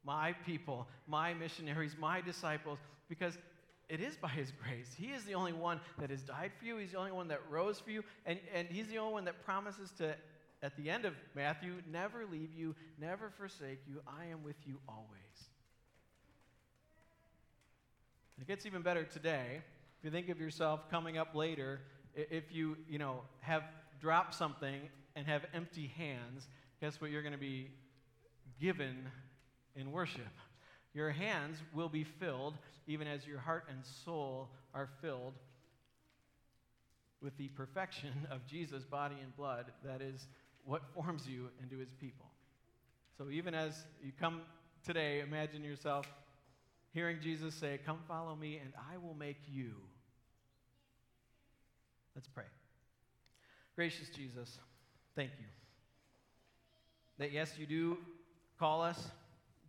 my 0.05 0.33
people, 0.47 0.89
my 1.07 1.35
missionaries, 1.35 1.95
my 1.99 2.21
disciples, 2.21 2.79
because 3.09 3.37
it 3.89 4.01
is 4.01 4.17
by 4.17 4.29
his 4.29 4.53
grace. 4.63 4.95
He 4.97 5.07
is 5.07 5.25
the 5.25 5.35
only 5.35 5.53
one 5.53 5.81
that 5.99 6.11
has 6.11 6.23
died 6.23 6.53
for 6.59 6.65
you. 6.65 6.77
He's 6.77 6.93
the 6.93 6.99
only 6.99 7.13
one 7.13 7.29
that 7.29 7.41
rose 7.51 7.79
for 7.81 7.91
you. 7.91 8.03
And, 8.27 8.39
and 8.55 8.69
he's 8.69 8.89
the 8.89 8.99
only 8.99 9.15
one 9.15 9.25
that 9.25 9.45
promises 9.45 9.91
to, 9.99 10.15
at 10.63 10.77
the 10.77 10.91
end 10.91 11.05
of 11.05 11.15
Matthew, 11.35 11.75
never 11.91 12.27
leave 12.31 12.53
you, 12.55 12.75
never 13.01 13.31
forsake 13.31 13.81
you. 13.87 14.01
I 14.07 14.27
am 14.27 14.43
with 14.43 14.57
you 14.67 14.79
always. 14.89 15.09
It 18.41 18.47
gets 18.47 18.67
even 18.67 18.83
better 18.83 19.05
today. 19.05 19.63
If 19.99 20.05
you 20.05 20.11
think 20.11 20.29
of 20.29 20.41
yourself 20.41 20.89
coming 20.91 21.19
up 21.19 21.35
later, 21.35 21.81
if 22.15 22.53
you, 22.53 22.77
you 22.89 22.99
know, 22.99 23.23
have 23.41 23.63
dropped 24.01 24.35
something 24.35 24.81
and 25.17 25.27
have 25.27 25.45
empty 25.55 25.93
hands, 25.97 26.49
guess 26.81 27.01
what 27.01 27.11
you're 27.11 27.23
going 27.23 27.33
to 27.33 27.39
be 27.39 27.71
given 28.61 28.97
in 29.77 29.93
worship? 29.93 30.23
Your 30.95 31.11
hands 31.11 31.59
will 31.75 31.89
be 31.89 32.05
filled, 32.05 32.55
even 32.87 33.07
as 33.07 33.27
your 33.27 33.39
heart 33.39 33.65
and 33.69 33.85
soul 33.85 34.49
are 34.75 34.89
filled 35.01 35.35
with 37.21 37.37
the 37.37 37.49
perfection 37.49 38.13
of 38.31 38.47
Jesus' 38.47 38.85
body 38.85 39.17
and 39.23 39.37
blood 39.37 39.67
that 39.85 40.01
is 40.01 40.29
what 40.65 40.83
forms 40.95 41.27
you 41.27 41.49
into 41.63 41.79
his 41.79 41.93
people. 41.93 42.27
So 43.17 43.31
even 43.31 43.55
as 43.55 43.87
you 44.03 44.13
come 44.19 44.43
today, 44.85 45.21
imagine 45.21 45.65
yourself 45.65 46.07
hearing 46.93 47.19
Jesus 47.23 47.55
say, 47.55 47.81
Come 47.85 47.99
follow 48.07 48.35
me, 48.37 48.59
and 48.59 48.73
I 48.93 48.97
will 48.99 49.15
make 49.15 49.39
you. 49.51 49.75
Let's 52.15 52.29
pray. 52.29 52.45
Gracious 53.79 54.09
Jesus, 54.09 54.59
thank 55.15 55.31
you. 55.39 55.47
That 57.19 57.31
yes, 57.31 57.53
you 57.57 57.65
do 57.65 57.97
call 58.59 58.83
us 58.83 59.13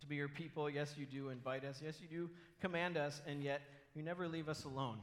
to 0.00 0.06
be 0.08 0.16
your 0.16 0.28
people. 0.28 0.68
Yes, 0.68 0.94
you 0.98 1.06
do 1.06 1.28
invite 1.28 1.64
us. 1.64 1.80
Yes, 1.80 1.94
you 2.02 2.08
do 2.08 2.30
command 2.60 2.96
us, 2.96 3.22
and 3.28 3.40
yet 3.40 3.60
you 3.94 4.02
never 4.02 4.26
leave 4.26 4.48
us 4.48 4.64
alone. 4.64 4.96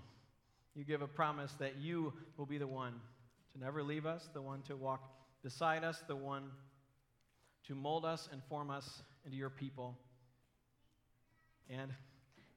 You 0.76 0.84
give 0.84 1.02
a 1.02 1.08
promise 1.08 1.54
that 1.54 1.78
you 1.78 2.12
will 2.36 2.46
be 2.46 2.58
the 2.58 2.68
one 2.68 2.96
to 3.54 3.60
never 3.62 3.82
leave 3.82 4.06
us, 4.06 4.28
the 4.34 4.42
one 4.42 4.62
to 4.64 4.76
walk 4.76 5.10
beside 5.42 5.86
us, 5.86 6.04
the 6.06 6.16
one 6.18 6.52
to 7.68 7.76
mold 7.76 8.04
us 8.04 8.28
and 8.34 8.42
form 8.50 8.70
us 8.70 9.04
into 9.24 9.38
your 9.38 9.50
people. 9.50 9.98
And 11.70 11.94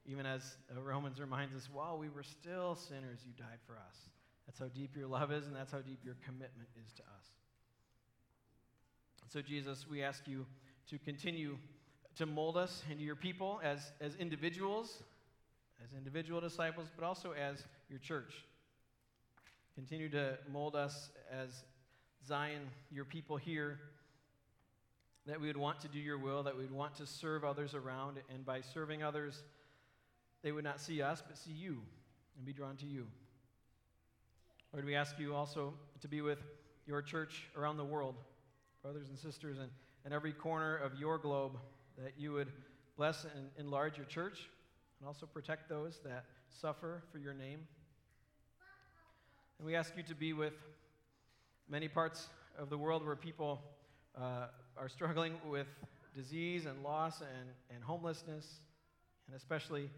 even 0.05 0.25
as 0.25 0.57
Romans 0.75 1.17
reminds 1.21 1.55
us, 1.55 1.69
while 1.71 1.97
we 1.97 2.09
were 2.09 2.23
still 2.23 2.75
sinners, 2.75 3.19
you 3.25 3.31
died 3.37 3.59
for 3.65 3.77
us. 3.77 3.95
That's 4.45 4.59
how 4.59 4.67
deep 4.67 4.95
your 4.95 5.07
love 5.07 5.31
is, 5.31 5.47
and 5.47 5.55
that's 5.55 5.71
how 5.71 5.79
deep 5.79 5.99
your 6.03 6.15
commitment 6.25 6.69
is 6.85 6.91
to 6.93 7.03
us. 7.03 7.31
So, 9.31 9.41
Jesus, 9.41 9.87
we 9.89 10.03
ask 10.03 10.27
you 10.27 10.45
to 10.89 10.97
continue 10.99 11.57
to 12.17 12.25
mold 12.25 12.57
us 12.57 12.83
into 12.91 13.03
your 13.03 13.15
people 13.15 13.61
as, 13.63 13.93
as 14.01 14.15
individuals, 14.15 15.03
as 15.81 15.93
individual 15.93 16.41
disciples, 16.41 16.89
but 16.93 17.05
also 17.05 17.31
as 17.31 17.63
your 17.89 17.99
church. 17.99 18.33
Continue 19.75 20.09
to 20.09 20.37
mold 20.51 20.75
us 20.75 21.11
as 21.31 21.63
Zion, 22.27 22.61
your 22.91 23.05
people 23.05 23.37
here, 23.37 23.79
that 25.25 25.39
we 25.39 25.47
would 25.47 25.57
want 25.57 25.79
to 25.79 25.87
do 25.87 25.99
your 25.99 26.17
will, 26.17 26.43
that 26.43 26.57
we 26.57 26.63
would 26.63 26.73
want 26.73 26.95
to 26.95 27.05
serve 27.05 27.45
others 27.45 27.73
around, 27.73 28.17
and 28.33 28.45
by 28.45 28.59
serving 28.59 29.01
others, 29.01 29.43
they 30.43 30.51
would 30.51 30.63
not 30.63 30.81
see 30.81 31.01
us, 31.01 31.23
but 31.25 31.37
see 31.37 31.51
you 31.51 31.77
and 32.35 32.45
be 32.45 32.53
drawn 32.53 32.75
to 32.77 32.85
you. 32.85 33.07
Lord, 34.73 34.85
we 34.85 34.95
ask 34.95 35.19
you 35.19 35.35
also 35.35 35.73
to 35.99 36.07
be 36.07 36.21
with 36.21 36.39
your 36.87 37.01
church 37.01 37.43
around 37.57 37.75
the 37.75 37.83
world, 37.83 38.15
brothers 38.81 39.09
and 39.09 39.19
sisters, 39.19 39.57
in, 39.57 39.67
in 40.05 40.13
every 40.13 40.31
corner 40.31 40.77
of 40.77 40.95
your 40.97 41.17
globe, 41.17 41.57
that 41.97 42.13
you 42.17 42.31
would 42.31 42.47
bless 42.95 43.25
and 43.25 43.49
enlarge 43.57 43.97
your 43.97 44.05
church 44.05 44.49
and 44.99 45.07
also 45.07 45.25
protect 45.25 45.67
those 45.67 45.99
that 46.05 46.23
suffer 46.47 47.03
for 47.11 47.17
your 47.17 47.33
name. 47.33 47.67
And 49.59 49.67
we 49.67 49.75
ask 49.75 49.91
you 49.97 50.03
to 50.03 50.15
be 50.15 50.31
with 50.31 50.53
many 51.69 51.89
parts 51.89 52.29
of 52.57 52.69
the 52.69 52.77
world 52.77 53.05
where 53.05 53.17
people 53.17 53.61
uh, 54.17 54.47
are 54.77 54.87
struggling 54.87 55.33
with 55.49 55.67
disease 56.15 56.65
and 56.65 56.81
loss 56.81 57.19
and, 57.19 57.49
and 57.75 57.83
homelessness, 57.83 58.61
and 59.27 59.35
especially 59.35 59.89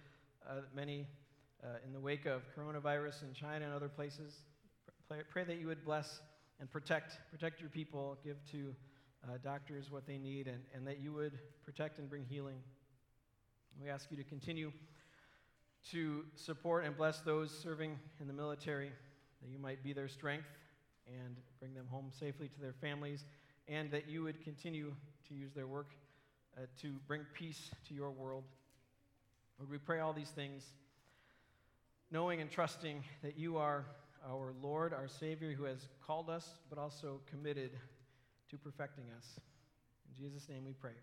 uh, 0.49 0.62
many 0.75 1.05
uh, 1.63 1.67
in 1.86 1.93
the 1.93 1.99
wake 1.99 2.25
of 2.25 2.41
coronavirus 2.57 3.21
in 3.21 3.33
China 3.33 3.65
and 3.65 3.73
other 3.75 3.88
places. 3.88 4.33
Pray, 5.07 5.43
that 5.43 5.59
you 5.59 5.67
would 5.67 5.83
bless 5.83 6.21
and 6.59 6.71
protect, 6.71 7.19
protect 7.29 7.59
your 7.59 7.69
people, 7.69 8.17
give 8.23 8.37
to 8.51 8.73
uh, 9.23 9.37
doctors 9.43 9.91
what 9.91 10.07
they 10.07 10.17
need, 10.17 10.47
and, 10.47 10.59
and 10.73 10.87
that 10.87 10.99
you 10.99 11.13
would 11.13 11.37
protect 11.63 11.99
and 11.99 12.09
bring 12.09 12.25
healing. 12.25 12.57
We 13.81 13.89
ask 13.89 14.09
you 14.09 14.17
to 14.17 14.23
continue 14.23 14.71
to 15.91 16.23
support 16.35 16.85
and 16.85 16.95
bless 16.95 17.19
those 17.19 17.51
serving 17.51 17.99
in 18.21 18.27
the 18.27 18.33
military, 18.33 18.91
that 19.41 19.49
you 19.49 19.59
might 19.59 19.83
be 19.83 19.93
their 19.93 20.07
strength 20.07 20.47
and 21.07 21.35
bring 21.59 21.73
them 21.73 21.87
home 21.89 22.09
safely 22.17 22.47
to 22.47 22.61
their 22.61 22.73
families, 22.73 23.25
and 23.67 23.91
that 23.91 24.07
you 24.07 24.23
would 24.23 24.41
continue 24.41 24.93
to 25.27 25.33
use 25.33 25.51
their 25.53 25.67
work 25.67 25.91
uh, 26.57 26.61
to 26.81 26.93
bring 27.07 27.21
peace 27.33 27.71
to 27.87 27.93
your 27.93 28.11
world. 28.11 28.45
Lord, 29.59 29.69
we 29.69 29.77
pray 29.77 29.99
all 29.99 30.13
these 30.13 30.29
things, 30.29 30.63
knowing 32.09 32.41
and 32.41 32.49
trusting 32.49 33.03
that 33.21 33.37
you 33.37 33.57
are 33.57 33.85
our 34.27 34.53
Lord, 34.62 34.93
our 34.93 35.07
Savior, 35.07 35.53
who 35.53 35.65
has 35.65 35.88
called 36.05 36.29
us, 36.29 36.47
but 36.69 36.77
also 36.77 37.21
committed 37.29 37.71
to 38.49 38.57
perfecting 38.57 39.05
us. 39.17 39.39
In 40.09 40.23
Jesus' 40.23 40.47
name 40.49 40.65
we 40.65 40.73
pray. 40.73 40.93